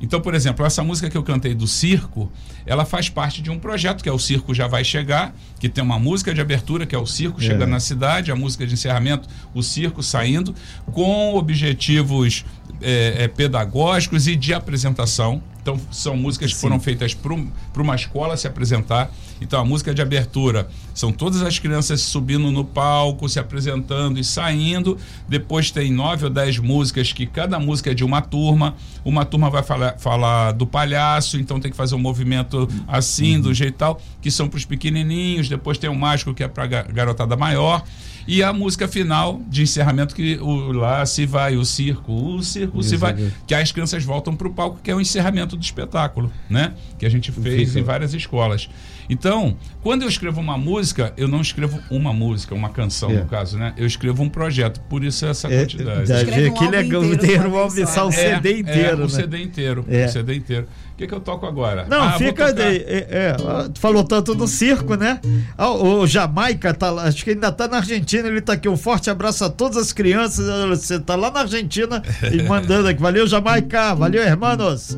Então, 0.00 0.20
por 0.20 0.34
exemplo, 0.34 0.64
essa 0.64 0.82
música 0.82 1.08
que 1.08 1.16
eu 1.16 1.22
cantei 1.22 1.54
do 1.54 1.66
circo, 1.66 2.30
ela 2.66 2.84
faz 2.84 3.08
parte 3.08 3.40
de 3.40 3.50
um 3.50 3.58
projeto 3.58 4.02
que 4.02 4.08
é 4.08 4.12
o 4.12 4.18
Circo 4.18 4.54
Já 4.54 4.66
Vai 4.66 4.84
Chegar, 4.84 5.34
que 5.58 5.68
tem 5.68 5.82
uma 5.82 5.98
música 5.98 6.34
de 6.34 6.40
abertura 6.40 6.84
que 6.84 6.94
é 6.94 6.98
o 6.98 7.06
circo 7.06 7.40
é. 7.40 7.44
chegando 7.44 7.70
na 7.70 7.80
cidade, 7.80 8.30
a 8.30 8.36
música 8.36 8.66
de 8.66 8.74
encerramento, 8.74 9.28
o 9.54 9.62
circo 9.62 10.02
saindo, 10.02 10.54
com 10.92 11.34
objetivos 11.34 12.44
é, 12.82 13.24
é, 13.24 13.28
pedagógicos 13.28 14.26
e 14.26 14.36
de 14.36 14.52
apresentação. 14.52 15.42
Então, 15.62 15.80
são 15.90 16.16
músicas 16.16 16.52
que 16.52 16.60
foram 16.60 16.78
feitas 16.78 17.14
para 17.14 17.82
uma 17.82 17.94
escola 17.94 18.36
se 18.36 18.46
apresentar. 18.46 19.10
Então, 19.40 19.60
a 19.60 19.64
música 19.64 19.94
de 19.94 20.00
abertura 20.00 20.68
são 20.94 21.12
todas 21.12 21.42
as 21.42 21.58
crianças 21.58 22.00
subindo 22.00 22.50
no 22.50 22.64
palco, 22.64 23.28
se 23.28 23.38
apresentando 23.38 24.18
e 24.18 24.24
saindo. 24.24 24.96
Depois 25.28 25.70
tem 25.70 25.92
nove 25.92 26.24
ou 26.24 26.30
dez 26.30 26.58
músicas 26.58 27.12
que 27.12 27.26
cada 27.26 27.58
música 27.58 27.90
é 27.90 27.94
de 27.94 28.04
uma 28.04 28.22
turma. 28.22 28.74
Uma 29.04 29.24
turma 29.24 29.50
vai 29.50 29.62
falar, 29.62 29.98
falar 29.98 30.52
do 30.52 30.66
palhaço, 30.66 31.38
então 31.38 31.60
tem 31.60 31.70
que 31.70 31.76
fazer 31.76 31.94
um 31.94 31.98
movimento 31.98 32.68
assim, 32.88 33.36
uhum. 33.36 33.42
do 33.42 33.54
jeito 33.54 33.76
tal, 33.76 34.00
que 34.20 34.30
são 34.30 34.48
para 34.48 34.56
os 34.56 34.64
pequenininhos. 34.64 35.48
Depois 35.48 35.78
tem 35.78 35.90
o 35.90 35.94
mágico, 35.94 36.32
que 36.32 36.42
é 36.42 36.48
para 36.48 36.66
garotada 36.66 37.36
maior. 37.36 37.84
E 38.26 38.42
a 38.42 38.52
música 38.52 38.88
final 38.88 39.40
de 39.48 39.62
encerramento 39.62 40.14
que 40.14 40.36
o, 40.40 40.72
lá 40.72 41.04
se 41.06 41.26
vai 41.26 41.56
o 41.56 41.64
circo, 41.64 42.12
o 42.12 42.42
circo 42.42 42.82
se 42.82 42.96
vai, 42.96 43.14
que 43.46 43.54
as 43.54 43.72
crianças 43.72 44.04
voltam 44.04 44.34
para 44.34 44.48
o 44.48 44.52
palco, 44.52 44.80
que 44.82 44.90
é 44.90 44.94
o 44.94 45.00
encerramento 45.00 45.56
do 45.56 45.62
espetáculo, 45.62 46.32
né? 46.50 46.74
Que 46.98 47.06
a 47.06 47.08
gente 47.08 47.30
fez 47.30 47.76
em 47.76 47.82
várias 47.82 48.14
escolas. 48.14 48.68
Então, 49.08 49.56
quando 49.82 50.02
eu 50.02 50.08
escrevo 50.08 50.40
uma 50.40 50.58
música, 50.58 51.12
eu 51.16 51.28
não 51.28 51.40
escrevo 51.40 51.78
uma 51.90 52.12
música, 52.12 52.54
uma 52.54 52.70
canção, 52.70 53.10
é. 53.10 53.20
no 53.20 53.26
caso, 53.26 53.56
né? 53.56 53.72
Eu 53.76 53.86
escrevo 53.86 54.22
um 54.22 54.28
projeto, 54.28 54.80
por 54.88 55.04
isso 55.04 55.24
essa 55.26 55.48
é, 55.48 55.60
quantidade. 55.60 56.12
É, 56.12 56.50
um 56.50 56.54
que 56.54 56.68
legal 56.68 57.02
ter 57.16 57.46
uma 57.46 57.64
opção, 57.64 58.08
o 58.08 58.12
CD 58.12 58.54
é, 58.54 58.58
inteiro. 58.58 58.88
É, 58.88 58.96
né? 58.96 59.04
o 59.04 59.08
CD 59.08 59.42
inteiro. 59.42 59.84
É. 59.88 60.06
O 60.06 60.08
CD 60.08 60.34
inteiro. 60.34 60.66
O 60.92 60.96
que, 60.96 61.06
que 61.06 61.14
eu 61.14 61.20
toco 61.20 61.46
agora? 61.46 61.86
Não, 61.88 62.02
ah, 62.02 62.12
fica. 62.12 62.52
De, 62.52 62.62
é, 62.62 63.06
é, 63.10 63.36
falou 63.78 64.02
tanto 64.02 64.34
do 64.34 64.48
circo, 64.48 64.94
né? 64.94 65.20
Ah, 65.56 65.70
o 65.70 66.06
Jamaica, 66.06 66.72
tá, 66.72 66.90
acho 67.02 67.22
que 67.22 67.30
ainda 67.30 67.52
tá 67.52 67.68
na 67.68 67.76
Argentina, 67.78 68.15
ele 68.24 68.40
tá 68.40 68.54
aqui. 68.54 68.68
Um 68.68 68.76
forte 68.76 69.10
abraço 69.10 69.44
a 69.44 69.50
todas 69.50 69.76
as 69.76 69.92
crianças. 69.92 70.46
Você 70.68 70.98
tá 70.98 71.14
lá 71.14 71.30
na 71.30 71.40
Argentina 71.40 72.02
e 72.32 72.42
mandando 72.42 72.88
aqui. 72.88 73.00
Valeu, 73.00 73.26
Jamaica. 73.26 73.94
Valeu, 73.94 74.22
hermanos. 74.22 74.96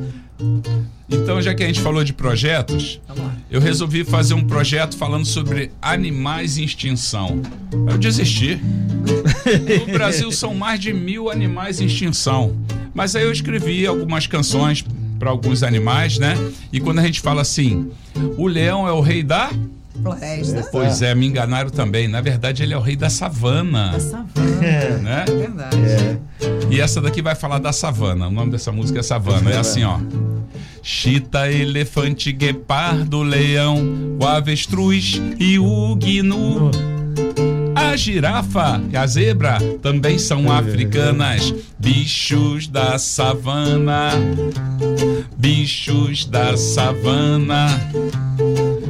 Então, 1.09 1.41
já 1.41 1.55
que 1.55 1.63
a 1.63 1.67
gente 1.67 1.81
falou 1.81 2.03
de 2.03 2.13
projetos, 2.13 3.01
eu 3.49 3.59
resolvi 3.59 4.03
fazer 4.03 4.35
um 4.35 4.45
projeto 4.45 4.95
falando 4.95 5.25
sobre 5.25 5.71
animais 5.81 6.57
em 6.57 6.63
extinção. 6.63 7.41
Eu 7.89 7.97
desisti. 7.97 8.61
No 9.87 9.91
Brasil 9.91 10.31
são 10.31 10.53
mais 10.53 10.79
de 10.79 10.93
mil 10.93 11.29
animais 11.29 11.81
em 11.81 11.85
extinção. 11.85 12.55
Mas 12.93 13.15
aí 13.15 13.23
eu 13.23 13.31
escrevi 13.31 13.85
algumas 13.87 14.27
canções 14.27 14.85
para 15.17 15.29
alguns 15.29 15.63
animais, 15.63 16.17
né? 16.17 16.35
E 16.71 16.79
quando 16.79 16.99
a 16.99 17.03
gente 17.03 17.19
fala 17.19 17.41
assim, 17.41 17.91
o 18.37 18.47
leão 18.47 18.87
é 18.87 18.91
o 18.91 19.01
rei 19.01 19.21
da 19.21 19.51
floresta. 20.01 20.67
Pois 20.71 21.01
é, 21.01 21.13
me 21.15 21.27
enganaram 21.27 21.69
também. 21.69 22.07
Na 22.07 22.21
verdade, 22.21 22.63
ele 22.63 22.73
é 22.73 22.77
o 22.77 22.81
rei 22.81 22.95
da 22.95 23.09
savana. 23.09 23.91
Da 23.91 23.99
savana. 23.99 24.65
É. 24.65 24.97
Né? 24.97 25.25
É 25.27 25.31
verdade. 25.31 25.77
É. 25.77 26.19
E 26.69 26.79
essa 26.79 27.01
daqui 27.01 27.21
vai 27.21 27.35
falar 27.35 27.59
da 27.59 27.73
savana. 27.73 28.27
O 28.27 28.31
nome 28.31 28.51
dessa 28.51 28.71
música 28.71 28.99
é 28.99 29.03
Savana. 29.03 29.51
É 29.51 29.57
assim, 29.57 29.83
ó. 29.83 29.99
Chita, 30.81 31.51
elefante, 31.51 32.31
guepardo, 32.31 33.21
leão, 33.21 34.17
o 34.19 34.25
avestruz 34.25 35.21
e 35.39 35.59
o 35.59 35.95
gnu 35.95 36.71
a 37.89 37.95
girafa 37.95 38.81
e 38.91 38.97
a 38.97 39.07
zebra 39.07 39.57
também 39.81 40.19
são 40.19 40.51
africanas, 40.51 41.53
bichos 41.79 42.67
da 42.67 42.99
savana. 42.99 44.11
Bichos 45.37 46.25
da 46.25 46.55
savana. 46.55 47.67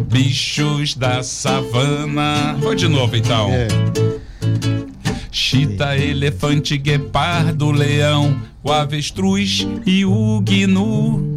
Bichos 0.10 0.96
da 0.96 1.22
savana. 1.22 2.56
Vou 2.60 2.74
de 2.74 2.88
novo 2.88 3.16
então. 3.16 3.50
É. 3.52 3.68
chita, 5.32 5.96
elefante, 5.96 6.78
guepardo, 6.78 7.72
leão, 7.72 8.40
o 8.64 8.72
avestruz 8.72 9.68
e 9.86 10.04
o 10.04 10.42
gnu. 10.42 11.36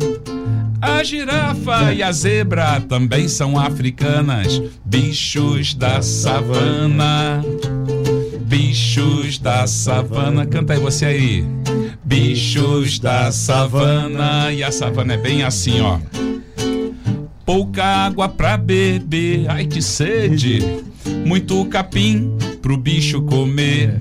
A 0.80 1.04
girafa 1.04 1.92
e 1.92 2.02
a 2.02 2.10
zebra 2.10 2.80
também 2.80 3.28
são 3.28 3.58
africanas, 3.58 4.60
bichos 4.84 5.74
da 5.74 6.02
savana. 6.02 7.44
Bichos 8.40 9.38
da 9.38 9.66
savana, 9.66 10.44
canta 10.44 10.72
aí 10.72 10.80
você 10.80 11.06
aí. 11.06 11.44
Bichos 12.04 12.98
da 12.98 13.30
savana, 13.30 14.52
e 14.52 14.62
a 14.64 14.72
savana 14.72 15.14
é 15.14 15.16
bem 15.16 15.42
assim, 15.42 15.80
ó. 15.80 15.98
Pouca 17.44 17.84
água 17.84 18.28
pra 18.28 18.56
beber, 18.56 19.46
ai 19.48 19.66
que 19.66 19.82
sede. 19.82 20.60
Muito 21.26 21.64
capim 21.66 22.36
pro 22.60 22.76
bicho 22.76 23.22
comer 23.22 24.00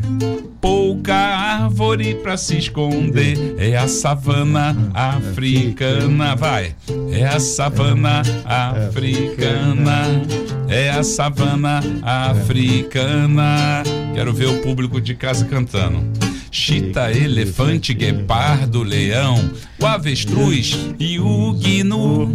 pouca 0.62 1.16
árvore 1.16 2.16
para 2.16 2.38
se 2.38 2.58
esconder. 2.58 3.56
É 3.58 3.76
a 3.76 3.88
savana 3.88 4.92
africana, 4.94 6.36
vai. 6.36 6.76
É 7.12 7.26
a 7.26 7.40
savana 7.40 8.22
africana. 8.46 10.22
É 10.70 10.92
a 10.92 11.04
savana 11.04 11.82
africana. 12.04 13.84
Quero 14.14 14.32
ver 14.32 14.48
o 14.48 14.62
público 14.62 15.02
de 15.02 15.16
casa 15.16 15.44
cantando. 15.46 16.06
Chita, 16.52 17.12
elefante, 17.12 17.94
guepardo, 17.94 18.84
leão, 18.84 19.52
o 19.80 19.86
avestruz 19.86 20.78
e 21.00 21.18
o 21.18 21.54
gnu. 21.54 22.32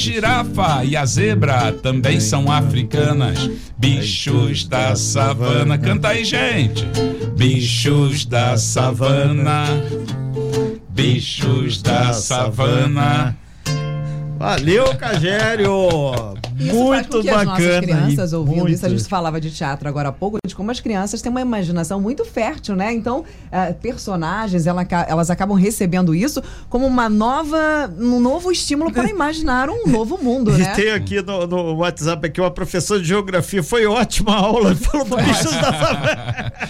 Girafa 0.00 0.82
e 0.82 0.96
a 0.96 1.04
zebra 1.04 1.72
também 1.72 2.18
são 2.20 2.50
africanas. 2.50 3.50
Bichos 3.76 4.64
da 4.64 4.96
savana. 4.96 5.76
Canta 5.76 6.08
aí, 6.08 6.24
gente. 6.24 6.86
Bichos 7.36 8.24
da 8.24 8.56
savana. 8.56 9.64
Bichos 10.88 11.82
da 11.82 12.14
savana. 12.14 13.36
Valeu, 14.38 14.94
Cagério! 14.96 16.39
Isso 16.60 16.74
muito 16.74 16.90
faz 16.90 17.06
com 17.06 17.20
que 17.20 17.30
bacana. 17.30 17.52
As 17.52 17.60
nossas 17.60 17.80
crianças 17.80 18.32
ouvindo 18.32 18.56
muito. 18.56 18.72
isso, 18.72 18.86
a 18.86 18.88
gente 18.88 19.04
falava 19.04 19.40
de 19.40 19.50
teatro 19.50 19.88
agora 19.88 20.10
há 20.10 20.12
pouco, 20.12 20.38
de 20.46 20.54
como 20.54 20.70
as 20.70 20.80
crianças 20.80 21.22
têm 21.22 21.30
uma 21.30 21.40
imaginação 21.40 22.00
muito 22.00 22.24
fértil, 22.24 22.76
né? 22.76 22.92
Então, 22.92 23.20
uh, 23.20 23.74
personagens, 23.80 24.66
ela, 24.66 24.86
elas 25.08 25.30
acabam 25.30 25.56
recebendo 25.56 26.14
isso 26.14 26.42
como 26.68 26.86
uma 26.86 27.08
nova, 27.08 27.90
um 27.98 28.20
novo 28.20 28.50
estímulo 28.52 28.92
para 28.92 29.08
imaginar 29.08 29.70
um 29.70 29.86
novo 29.88 30.18
mundo, 30.22 30.52
né? 30.52 30.72
E 30.72 30.76
tem 30.76 30.90
aqui 30.90 31.22
no, 31.22 31.46
no, 31.46 31.74
WhatsApp 31.76 32.26
aqui 32.26 32.40
uma 32.40 32.50
professora 32.50 33.00
de 33.00 33.08
geografia, 33.08 33.62
foi 33.62 33.86
ótima 33.86 34.32
a 34.32 34.38
aula, 34.38 34.74
falou 34.76 35.06
bichos 35.06 35.52
da 35.52 36.60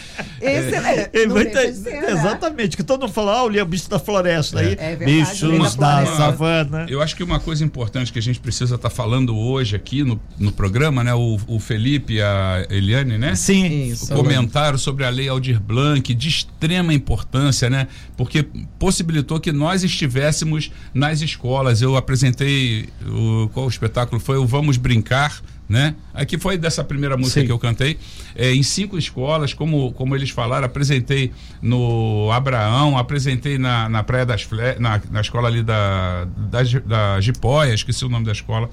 Excelente. 0.40 1.10
É, 1.12 1.26
né? 1.26 2.12
exatamente, 2.12 2.76
que 2.76 2.82
todo 2.82 3.02
mundo 3.02 3.12
fala, 3.12 3.40
ah, 3.40 3.44
o 3.44 3.64
bicho 3.66 3.90
da 3.90 3.98
floresta. 3.98 4.60
É. 4.60 4.62
Aí, 4.62 4.72
é 4.78 4.96
verdade, 4.96 5.04
bichos 5.04 5.76
da, 5.76 6.02
da 6.02 6.16
savana. 6.16 6.86
Eu 6.88 7.02
acho 7.02 7.14
que 7.14 7.22
uma 7.22 7.38
coisa 7.38 7.64
importante 7.64 8.12
que 8.12 8.18
a 8.18 8.22
gente 8.22 8.40
precisa 8.40 8.76
estar 8.76 8.88
tá 8.88 8.94
falando 8.94 9.36
hoje 9.36 9.76
aqui 9.80 10.04
no, 10.04 10.20
no 10.38 10.52
programa, 10.52 11.02
né? 11.02 11.14
O, 11.14 11.38
o 11.46 11.58
Felipe 11.58 12.14
e 12.14 12.22
a 12.22 12.66
Eliane, 12.70 13.18
né? 13.18 13.34
Sim. 13.34 13.90
Isso. 13.90 14.14
Comentaram 14.14 14.78
sobre 14.78 15.04
a 15.04 15.10
lei 15.10 15.28
Aldir 15.28 15.60
Blanc, 15.60 16.14
de 16.14 16.28
extrema 16.28 16.92
importância, 16.94 17.68
né? 17.68 17.88
Porque 18.16 18.46
possibilitou 18.78 19.40
que 19.40 19.50
nós 19.50 19.82
estivéssemos 19.82 20.70
nas 20.94 21.22
escolas. 21.22 21.82
Eu 21.82 21.96
apresentei, 21.96 22.88
o, 23.06 23.48
qual 23.48 23.66
o 23.66 23.68
espetáculo 23.68 24.20
foi? 24.20 24.36
O 24.36 24.46
Vamos 24.46 24.76
Brincar, 24.76 25.42
né? 25.70 25.94
Aqui 26.12 26.36
foi 26.36 26.58
dessa 26.58 26.82
primeira 26.82 27.16
música 27.16 27.40
Sim. 27.40 27.46
que 27.46 27.52
eu 27.52 27.58
cantei, 27.58 27.96
é, 28.34 28.52
em 28.52 28.60
cinco 28.60 28.98
escolas, 28.98 29.54
como, 29.54 29.92
como 29.92 30.16
eles 30.16 30.30
falaram, 30.30 30.66
apresentei 30.66 31.30
no 31.62 32.28
Abraão, 32.32 32.98
apresentei 32.98 33.56
na, 33.56 33.88
na 33.88 34.02
Praia 34.02 34.26
das 34.26 34.42
Fle 34.42 34.74
na, 34.80 35.00
na 35.08 35.20
escola 35.20 35.46
ali 35.46 35.62
da, 35.62 36.26
da, 36.36 36.62
da 36.84 37.20
Gipóia, 37.20 37.72
esqueci 37.72 38.04
o 38.04 38.08
nome 38.08 38.26
da 38.26 38.32
escola. 38.32 38.68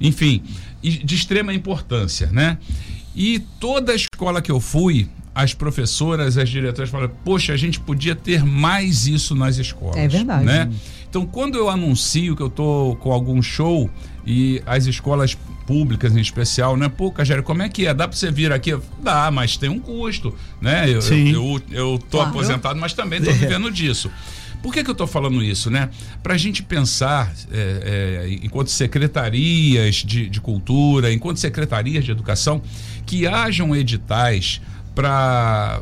Enfim, 0.00 0.42
de 0.82 1.14
extrema 1.14 1.54
importância, 1.54 2.26
né? 2.32 2.58
E 3.14 3.38
toda 3.60 3.94
escola 3.94 4.42
que 4.42 4.50
eu 4.50 4.58
fui, 4.58 5.08
as 5.32 5.54
professoras, 5.54 6.36
as 6.36 6.48
diretoras 6.48 6.90
falaram: 6.90 7.12
Poxa, 7.24 7.52
a 7.52 7.56
gente 7.56 7.78
podia 7.78 8.16
ter 8.16 8.44
mais 8.44 9.06
isso 9.06 9.36
nas 9.36 9.56
escolas. 9.56 9.96
É 9.96 10.08
verdade. 10.08 10.44
Né? 10.44 10.68
Então, 11.08 11.26
quando 11.26 11.56
eu 11.56 11.68
anuncio 11.68 12.34
que 12.34 12.42
eu 12.42 12.48
estou 12.48 12.96
com 12.96 13.12
algum 13.12 13.40
show 13.40 13.90
e 14.26 14.62
as 14.66 14.86
escolas 14.86 15.36
públicas 15.70 16.16
em 16.16 16.20
especial, 16.20 16.76
né? 16.76 16.88
Pô, 16.88 17.12
Cagério, 17.12 17.44
como 17.44 17.62
é 17.62 17.68
que 17.68 17.86
é? 17.86 17.94
Dá 17.94 18.08
para 18.08 18.16
você 18.16 18.28
vir 18.28 18.50
aqui? 18.50 18.76
Dá, 19.00 19.30
mas 19.30 19.56
tem 19.56 19.70
um 19.70 19.78
custo, 19.78 20.34
né? 20.60 20.90
Eu, 20.90 21.00
Sim. 21.00 21.28
eu, 21.28 21.62
eu, 21.70 21.92
eu 21.92 21.98
tô 21.98 22.18
claro. 22.18 22.30
aposentado, 22.30 22.80
mas 22.80 22.92
também 22.92 23.22
tô 23.22 23.30
vivendo 23.30 23.70
disso. 23.70 24.10
Por 24.60 24.74
que, 24.74 24.82
que 24.82 24.90
eu 24.90 24.92
estou 24.92 25.06
falando 25.06 25.40
isso, 25.44 25.70
né? 25.70 25.88
Para 26.24 26.34
a 26.34 26.36
gente 26.36 26.60
pensar, 26.64 27.32
é, 27.52 28.24
é, 28.26 28.38
enquanto 28.42 28.68
secretarias 28.68 29.94
de, 29.94 30.28
de 30.28 30.40
cultura, 30.40 31.12
enquanto 31.12 31.38
secretarias 31.38 32.04
de 32.04 32.10
educação, 32.10 32.60
que 33.06 33.28
hajam 33.28 33.74
editais 33.76 34.60
para 34.92 35.80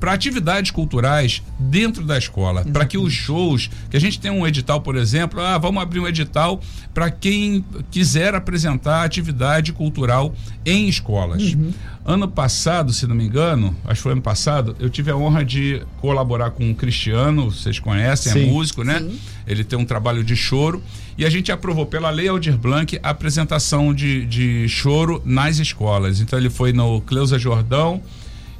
para 0.00 0.14
atividades 0.14 0.70
culturais 0.70 1.42
dentro 1.58 2.02
da 2.02 2.16
escola, 2.16 2.64
para 2.64 2.86
que 2.86 2.96
os 2.96 3.12
shows, 3.12 3.70
que 3.90 3.96
a 3.96 4.00
gente 4.00 4.18
tem 4.18 4.30
um 4.30 4.46
edital, 4.46 4.80
por 4.80 4.96
exemplo, 4.96 5.40
ah, 5.40 5.58
vamos 5.58 5.82
abrir 5.82 6.00
um 6.00 6.08
edital 6.08 6.60
para 6.94 7.10
quem 7.10 7.62
quiser 7.90 8.34
apresentar 8.34 9.04
atividade 9.04 9.74
cultural 9.74 10.34
em 10.64 10.88
escolas. 10.88 11.42
Uhum. 11.52 11.72
Ano 12.02 12.26
passado, 12.26 12.94
se 12.94 13.06
não 13.06 13.14
me 13.14 13.24
engano, 13.24 13.76
acho 13.84 13.96
que 13.96 14.02
foi 14.02 14.12
ano 14.12 14.22
passado, 14.22 14.74
eu 14.80 14.88
tive 14.88 15.10
a 15.10 15.16
honra 15.16 15.44
de 15.44 15.82
colaborar 16.00 16.50
com 16.50 16.70
o 16.70 16.74
Cristiano, 16.74 17.50
vocês 17.50 17.78
conhecem, 17.78 18.32
é 18.32 18.34
Sim. 18.34 18.48
é 18.48 18.50
músico, 18.50 18.82
né? 18.82 19.00
Sim. 19.00 19.20
Ele 19.46 19.62
tem 19.62 19.78
um 19.78 19.84
trabalho 19.84 20.24
de 20.24 20.34
choro 20.34 20.82
e 21.18 21.26
a 21.26 21.30
gente 21.30 21.52
aprovou 21.52 21.84
pela 21.84 22.08
Lei 22.08 22.28
Aldir 22.28 22.56
Blanc 22.56 22.98
a 23.02 23.10
apresentação 23.10 23.92
de, 23.92 24.24
de 24.24 24.66
choro 24.66 25.20
nas 25.26 25.58
escolas. 25.58 26.20
Então 26.20 26.38
ele 26.38 26.48
foi 26.48 26.72
no 26.72 27.02
Cleusa 27.02 27.38
Jordão, 27.38 28.02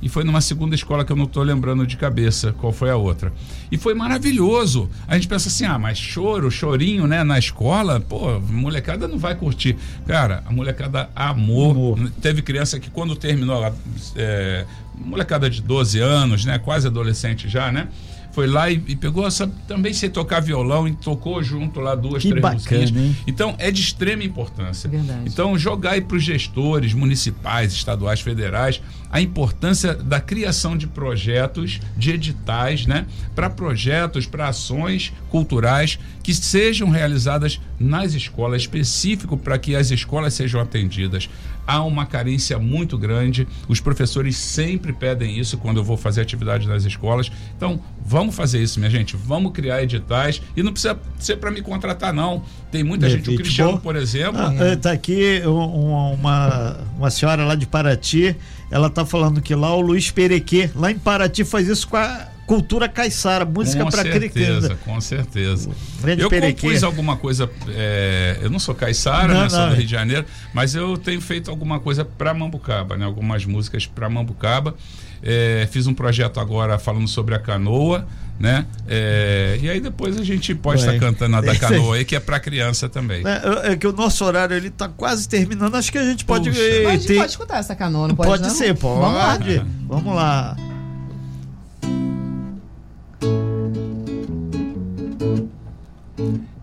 e 0.03 0.09
foi 0.09 0.25
numa 0.25 0.41
segunda 0.41 0.75
escola 0.75 1.05
que 1.05 1.13
eu 1.13 1.17
não 1.17 1.25
estou 1.25 1.43
lembrando 1.43 1.87
de 1.87 1.97
cabeça 1.97 2.53
qual 2.59 2.73
foi 2.73 2.91
a 2.91 2.97
outra. 2.97 3.33
E 3.71 3.77
foi 3.77 3.95
maravilhoso. 3.95 4.89
A 5.07 5.15
gente 5.15 5.29
pensa 5.29 5.49
assim, 5.49 5.65
ah, 5.65 5.79
mas 5.79 5.99
choro, 5.99 6.51
chorinho, 6.51 7.07
né, 7.07 7.23
na 7.23 7.39
escola, 7.39 8.01
pô, 8.01 8.29
a 8.29 8.41
molecada 8.41 9.07
não 9.07 9.19
vai 9.19 9.35
curtir. 9.35 9.77
Cara, 10.07 10.43
a 10.47 10.53
molecada 10.53 11.11
amou. 11.15 11.71
amor. 11.71 12.11
Teve 12.21 12.43
criança 12.43 12.81
que 12.81 12.91
quando 12.91 13.15
terminou, 13.15 13.75
é, 14.17 14.65
molecada 14.97 15.49
de 15.49 15.63
12 15.63 15.99
anos, 16.01 16.45
né, 16.45 16.59
quase 16.59 16.87
adolescente 16.87 17.49
já, 17.49 17.71
né, 17.71 17.89
foi 18.33 18.47
lá 18.47 18.71
e, 18.71 18.83
e 18.87 18.97
pegou, 18.97 19.27
também 19.67 19.93
sei 19.93 20.09
tocar 20.09 20.41
violão 20.41 20.87
e 20.87 20.93
tocou 20.93 21.43
junto 21.43 21.81
lá 21.81 21.95
duas, 21.95 22.23
que 22.23 22.29
três 22.29 22.43
bacana, 22.43 22.81
Hein? 23.01 23.17
Então 23.27 23.55
é 23.59 23.71
de 23.71 23.81
extrema 23.81 24.23
importância. 24.23 24.89
Verdade. 24.89 25.23
Então 25.27 25.59
jogar 25.59 25.93
aí 25.93 26.01
para 26.01 26.17
os 26.17 26.23
gestores 26.23 26.95
municipais, 26.95 27.73
estaduais, 27.73 28.21
federais, 28.21 28.81
a 29.11 29.21
importância 29.21 29.95
da 29.95 30.21
criação 30.21 30.77
de 30.77 30.87
projetos, 30.87 31.81
de 31.97 32.13
editais, 32.13 32.87
né, 32.87 33.07
para 33.35 33.51
projetos, 33.51 34.27
para 34.27 34.49
ações 34.49 35.13
culturais 35.29 35.99
que 36.23 36.33
sejam 36.33 36.91
realizadas 36.91 37.61
nas 37.79 38.15
escolas, 38.15 38.63
específico 38.63 39.37
para 39.37 39.59
que 39.59 39.75
as 39.75 39.91
escolas 39.91 40.35
sejam 40.35 40.61
atendidas 40.61 41.29
há 41.67 41.83
uma 41.83 42.07
carência 42.07 42.59
muito 42.59 42.99
grande. 42.99 43.47
Os 43.69 43.81
professores 43.81 44.37
sempre 44.37 44.93
pedem 44.93 45.39
isso 45.39 45.59
quando 45.59 45.79
eu 45.79 45.85
vou 45.85 45.97
fazer 45.97 46.21
atividade 46.21 46.67
nas 46.67 46.85
escolas. 46.85 47.31
Então, 47.57 47.81
vamos 48.05 48.35
fazer 48.35 48.63
isso, 48.63 48.79
minha 48.79 48.91
gente. 48.91 49.17
Vamos 49.17 49.53
criar 49.53 49.83
editais. 49.83 50.43
E 50.57 50.63
não 50.63 50.73
precisa 50.73 50.99
ser 51.19 51.37
para 51.37 51.51
me 51.51 51.63
contratar, 51.63 52.13
não. 52.13 52.43
Tem 52.71 52.83
muita 52.83 53.07
é, 53.07 53.11
gente. 53.11 53.31
O 53.31 53.37
Cristiano, 53.37 53.79
por 53.79 53.97
exemplo. 53.97 54.41
Está 54.73 54.91
ah, 54.91 54.93
aqui 54.93 55.43
uma, 55.45 56.77
uma 56.97 57.11
senhora 57.11 57.45
lá 57.45 57.55
de 57.55 57.67
Paraty. 57.67 58.37
Ela 58.71 58.87
está 58.87 59.05
falando 59.05 59.41
que 59.41 59.55
lá 59.55 59.75
o 59.75 59.81
Luiz 59.81 60.11
Perequê, 60.11 60.71
lá 60.75 60.91
em 60.91 60.99
Paraty, 60.99 61.45
faz 61.45 61.67
isso 61.67 61.89
com 61.89 61.97
a 61.97 62.29
cultura 62.47 62.89
caiçara, 62.89 63.45
música 63.45 63.87
para 63.87 64.05
criança. 64.29 64.77
Com 64.85 65.01
certeza, 65.01 65.71
Eu 66.19 66.31
compus 66.31 66.83
alguma 66.83 67.17
coisa, 67.17 67.49
é, 67.69 68.39
eu 68.43 68.51
não 68.51 68.59
sou 68.59 68.75
caiçara, 68.75 69.33
não, 69.33 69.43
né, 69.43 69.49
sou 69.49 69.69
do 69.69 69.75
Rio 69.75 69.85
de 69.85 69.91
Janeiro, 69.91 70.25
mas 70.53 70.75
eu 70.75 70.97
tenho 70.97 71.21
feito 71.21 71.51
alguma 71.51 71.79
coisa 71.79 72.05
para 72.05 72.35
Mambucaba, 72.35 72.97
né, 72.97 73.05
algumas 73.05 73.45
músicas 73.45 73.87
para 73.87 74.09
Mambucaba. 74.09 74.75
É, 75.23 75.69
fiz 75.71 75.87
um 75.87 75.93
projeto 75.93 76.41
agora 76.41 76.79
falando 76.79 77.07
sobre 77.07 77.35
a 77.35 77.39
canoa, 77.39 78.07
né? 78.39 78.65
É, 78.89 79.59
e 79.61 79.69
aí 79.69 79.79
depois 79.79 80.19
a 80.19 80.25
gente 80.25 80.55
pode 80.55 80.81
estar 80.81 80.95
tá 80.95 80.99
cantando 80.99 81.37
a 81.37 81.41
da 81.43 81.55
canoa 81.61 81.97
aí, 81.97 82.07
que 82.07 82.17
é 82.17 82.21
para 82.21 82.41
criança 82.41 82.89
também. 82.89 83.23
É, 83.27 83.73
é, 83.73 83.77
que 83.77 83.87
o 83.87 83.93
nosso 83.93 84.25
horário 84.25 84.57
ele 84.57 84.71
tá 84.71 84.89
quase 84.89 85.29
terminando, 85.29 85.75
acho 85.75 85.93
que 85.93 85.99
a 85.99 86.05
gente 86.05 86.25
pode. 86.25 86.49
Puxa. 86.49 86.63
Mas 86.85 87.05
a 87.05 87.07
gente 87.07 87.17
pode 87.17 87.31
escutar 87.31 87.59
essa 87.59 87.77
canoa, 87.77 88.09
não 88.09 88.17
pode? 88.17 88.31
Pode 88.31 88.43
não? 88.45 88.51
ser, 88.51 88.75
pode. 88.75 88.99
Vamos 88.99 89.15
lá. 89.15 89.39
Vamos 89.87 90.15
lá. 90.15 90.70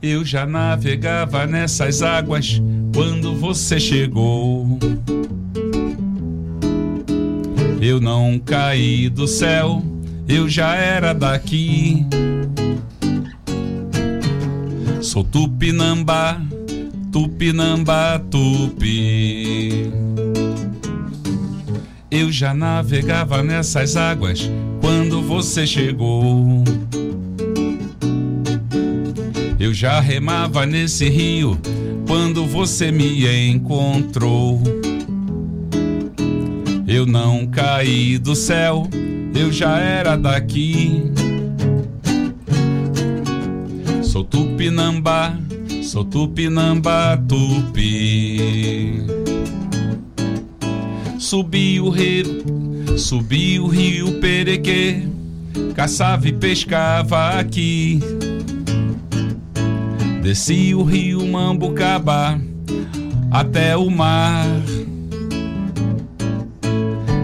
Eu 0.09 0.23
já 0.23 0.45
navegava 0.45 1.45
nessas 1.45 2.01
águas 2.01 2.61
quando 2.95 3.35
você 3.35 3.77
chegou. 3.77 4.79
Eu 7.81 7.99
não 7.99 8.39
caí 8.39 9.09
do 9.09 9.27
céu, 9.27 9.83
eu 10.25 10.47
já 10.47 10.75
era 10.75 11.11
daqui. 11.11 12.05
Sou 15.01 15.25
Tupinambá, 15.25 16.41
Tupinambá, 17.11 18.17
Tupi. 18.31 19.91
Eu 22.09 22.31
já 22.31 22.53
navegava 22.53 23.43
nessas 23.43 23.97
águas 23.97 24.49
quando 24.79 25.21
você 25.21 25.67
chegou. 25.67 26.63
Eu 29.67 29.73
já 29.73 29.99
remava 29.99 30.65
nesse 30.65 31.09
rio 31.09 31.59
quando 32.07 32.45
você 32.45 32.89
me 32.89 33.27
encontrou. 33.49 34.63
Eu 36.87 37.05
não 37.05 37.45
caí 37.47 38.17
do 38.17 38.33
céu, 38.33 38.87
eu 39.35 39.51
já 39.51 39.77
era 39.77 40.15
daqui. 40.15 41.11
Sou 44.01 44.23
Tupinambá, 44.23 45.37
sou 45.83 46.05
Tupinambá, 46.05 47.17
Tupi. 47.27 49.03
Subi 51.19 51.81
o 51.81 51.89
rio, 51.89 52.97
subi 52.97 53.59
o 53.59 53.67
rio 53.67 54.13
Perequê, 54.21 55.01
caçava 55.75 56.25
e 56.29 56.31
pescava 56.31 57.31
aqui. 57.31 57.99
Desci 60.27 60.75
o 60.75 60.83
rio 60.83 61.25
Mambucaba 61.25 62.37
até 63.31 63.77
o 63.77 63.89
mar. 63.89 64.45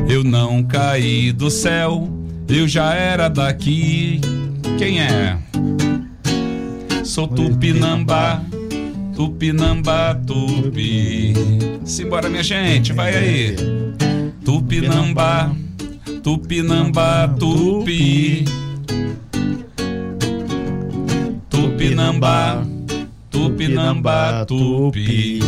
Eu 0.07 0.23
não 0.23 0.63
caí 0.63 1.33
do 1.33 1.51
céu, 1.51 2.09
eu 2.47 2.65
já 2.65 2.93
era 2.93 3.27
daqui. 3.27 4.21
Quem 4.77 5.01
é? 5.01 5.37
Sou 7.03 7.27
Tupinambá, 7.27 8.41
Tupinambá, 9.13 10.15
Tupi. 10.25 11.33
Simbora, 11.83 12.29
minha 12.29 12.41
gente, 12.41 12.93
vai 12.93 13.17
aí. 13.17 13.55
Tupinambá, 14.45 15.51
Tupinambá, 16.23 17.27
Tupi. 17.37 18.45
Tupinambá, 21.49 22.63
Tupinambá, 23.43 24.45
Tupi. 24.45 25.41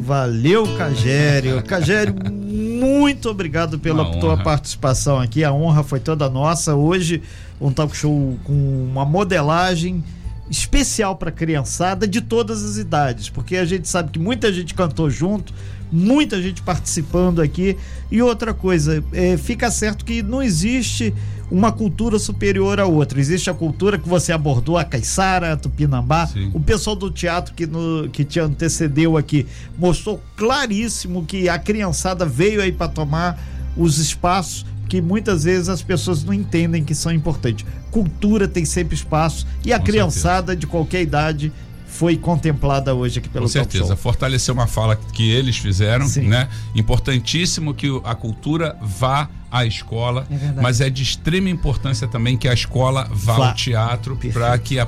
Valeu, 0.00 0.66
Cagério. 0.76 1.62
Cagério, 1.64 2.16
muito 2.32 3.30
obrigado 3.30 3.78
pela 3.78 4.18
tua 4.18 4.36
participação 4.36 5.20
aqui. 5.20 5.44
A 5.44 5.52
honra 5.52 5.84
foi 5.84 6.00
toda 6.00 6.28
nossa. 6.28 6.74
Hoje, 6.74 7.22
um 7.60 7.70
talk 7.70 7.96
show 7.96 8.36
com 8.42 8.52
uma 8.90 9.04
modelagem 9.04 10.02
especial 10.50 11.14
para 11.14 11.30
criançada 11.30 12.08
de 12.08 12.20
todas 12.20 12.64
as 12.64 12.76
idades, 12.76 13.28
porque 13.28 13.56
a 13.56 13.64
gente 13.64 13.88
sabe 13.88 14.10
que 14.10 14.18
muita 14.18 14.52
gente 14.52 14.74
cantou 14.74 15.08
junto, 15.08 15.54
muita 15.92 16.42
gente 16.42 16.60
participando 16.60 17.40
aqui. 17.40 17.76
E 18.10 18.20
outra 18.20 18.52
coisa, 18.52 19.02
é, 19.12 19.36
fica 19.36 19.70
certo 19.70 20.04
que 20.04 20.24
não 20.24 20.42
existe 20.42 21.14
uma 21.50 21.70
cultura 21.70 22.18
superior 22.18 22.80
a 22.80 22.86
outra. 22.86 23.20
Existe 23.20 23.48
a 23.48 23.54
cultura 23.54 23.98
que 23.98 24.08
você 24.08 24.32
abordou, 24.32 24.76
a 24.76 24.84
Caiçara, 24.84 25.52
a 25.52 25.56
Tupinambá. 25.56 26.26
Sim. 26.26 26.50
O 26.52 26.60
pessoal 26.60 26.96
do 26.96 27.10
teatro 27.10 27.54
que, 27.54 27.66
no, 27.66 28.08
que 28.08 28.24
te 28.24 28.40
antecedeu 28.40 29.16
aqui 29.16 29.46
mostrou 29.78 30.20
claríssimo 30.36 31.24
que 31.24 31.48
a 31.48 31.58
criançada 31.58 32.26
veio 32.26 32.60
aí 32.60 32.72
para 32.72 32.88
tomar 32.88 33.38
os 33.76 33.98
espaços 33.98 34.64
que 34.88 35.00
muitas 35.00 35.44
vezes 35.44 35.68
as 35.68 35.82
pessoas 35.82 36.24
não 36.24 36.32
entendem 36.32 36.84
que 36.84 36.94
são 36.94 37.12
importantes. 37.12 37.66
Cultura 37.90 38.46
tem 38.46 38.64
sempre 38.64 38.94
espaço 38.94 39.46
e 39.64 39.72
a 39.72 39.78
Com 39.78 39.84
criançada 39.84 40.52
certeza. 40.52 40.56
de 40.56 40.66
qualquer 40.66 41.02
idade 41.02 41.52
foi 41.98 42.16
contemplada 42.16 42.94
hoje 42.94 43.20
aqui 43.20 43.28
pelo 43.28 43.46
Com 43.46 43.50
certeza, 43.50 43.96
fortalecer 43.96 44.52
uma 44.52 44.66
fala 44.66 44.96
que 44.96 45.30
eles 45.30 45.56
fizeram, 45.56 46.06
Sim. 46.06 46.28
né? 46.28 46.48
Importantíssimo 46.74 47.72
que 47.72 47.88
a 48.04 48.14
cultura 48.14 48.76
vá 48.82 49.28
à 49.50 49.64
escola, 49.64 50.26
é 50.30 50.60
mas 50.60 50.82
é 50.82 50.90
de 50.90 51.02
extrema 51.02 51.48
importância 51.48 52.06
também 52.06 52.36
que 52.36 52.48
a 52.48 52.52
escola 52.52 53.08
vá, 53.10 53.36
vá. 53.36 53.48
ao 53.48 53.54
teatro 53.54 54.18
para 54.32 54.58
que 54.58 54.78
a 54.78 54.86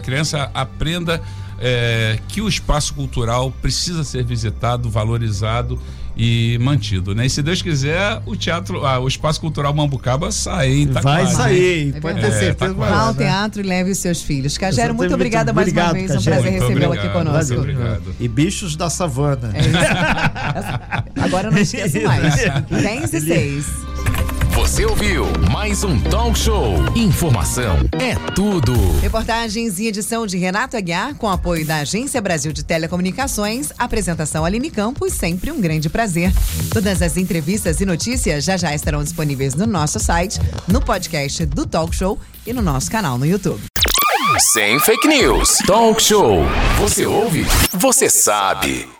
criança 0.00 0.50
aprenda 0.52 1.22
é, 1.60 2.18
que 2.26 2.40
o 2.40 2.48
espaço 2.48 2.94
cultural 2.94 3.52
precisa 3.62 4.02
ser 4.02 4.24
visitado, 4.24 4.90
valorizado 4.90 5.78
e 6.22 6.58
mantido, 6.58 7.14
né? 7.14 7.24
E 7.24 7.30
se 7.30 7.42
Deus 7.42 7.62
quiser, 7.62 8.20
o 8.26 8.36
teatro, 8.36 8.84
ah, 8.84 8.98
o 8.98 9.08
espaço 9.08 9.40
cultural 9.40 9.72
Mambucaba 9.72 10.30
sai, 10.30 10.86
tá 10.92 11.00
Vai 11.00 11.22
quase, 11.22 11.34
sair, 11.34 11.94
é 11.96 12.00
pode 12.00 12.20
ter 12.20 12.30
certeza. 12.30 12.50
É, 12.50 12.54
tá 12.54 12.72
Vá 12.74 13.00
ao 13.06 13.14
teatro 13.14 13.62
e 13.62 13.64
leve 13.64 13.90
os 13.90 13.96
seus 13.96 14.20
filhos. 14.20 14.58
Cagero, 14.58 14.94
muito 14.94 15.14
obrigada 15.14 15.50
mais 15.50 15.68
obrigado, 15.68 15.86
uma 15.86 15.94
vez, 15.94 16.12
Cagero. 16.12 16.20
um 16.20 16.42
prazer 16.42 16.60
recebê-lo 16.60 16.92
aqui 16.92 17.08
conosco. 17.08 17.56
Valeu, 17.56 17.60
obrigado. 17.60 18.14
E 18.20 18.28
bichos 18.28 18.76
da 18.76 18.90
savana. 18.90 19.50
É 19.54 21.22
Agora 21.24 21.50
não 21.50 21.56
esqueço 21.56 22.02
mais. 22.02 22.34
10 22.68 23.12
e 23.14 23.20
6. 23.22 23.66
Você 24.60 24.84
ouviu 24.84 25.24
mais 25.50 25.82
um 25.84 25.98
Talk 25.98 26.38
Show. 26.38 26.74
Informação 26.94 27.78
é 27.98 28.14
tudo. 28.34 28.74
Reportagens 29.00 29.78
e 29.78 29.86
edição 29.86 30.26
de 30.26 30.36
Renato 30.36 30.76
Aguiar 30.76 31.14
com 31.14 31.30
apoio 31.30 31.64
da 31.64 31.76
Agência 31.76 32.20
Brasil 32.20 32.52
de 32.52 32.62
Telecomunicações. 32.62 33.72
Apresentação 33.78 34.44
Aline 34.44 34.70
Campos, 34.70 35.14
sempre 35.14 35.50
um 35.50 35.62
grande 35.62 35.88
prazer. 35.88 36.30
Todas 36.70 37.00
as 37.00 37.16
entrevistas 37.16 37.80
e 37.80 37.86
notícias 37.86 38.44
já 38.44 38.58
já 38.58 38.74
estarão 38.74 39.02
disponíveis 39.02 39.54
no 39.54 39.66
nosso 39.66 39.98
site, 39.98 40.38
no 40.68 40.82
podcast 40.82 41.46
do 41.46 41.64
Talk 41.64 41.96
Show 41.96 42.18
e 42.46 42.52
no 42.52 42.60
nosso 42.60 42.90
canal 42.90 43.16
no 43.16 43.24
YouTube. 43.24 43.62
Sem 44.52 44.78
fake 44.78 45.08
news. 45.08 45.56
Talk 45.66 46.02
Show. 46.02 46.44
Você 46.78 47.06
ouve? 47.06 47.46
Você 47.72 48.10
sabe. 48.10 48.99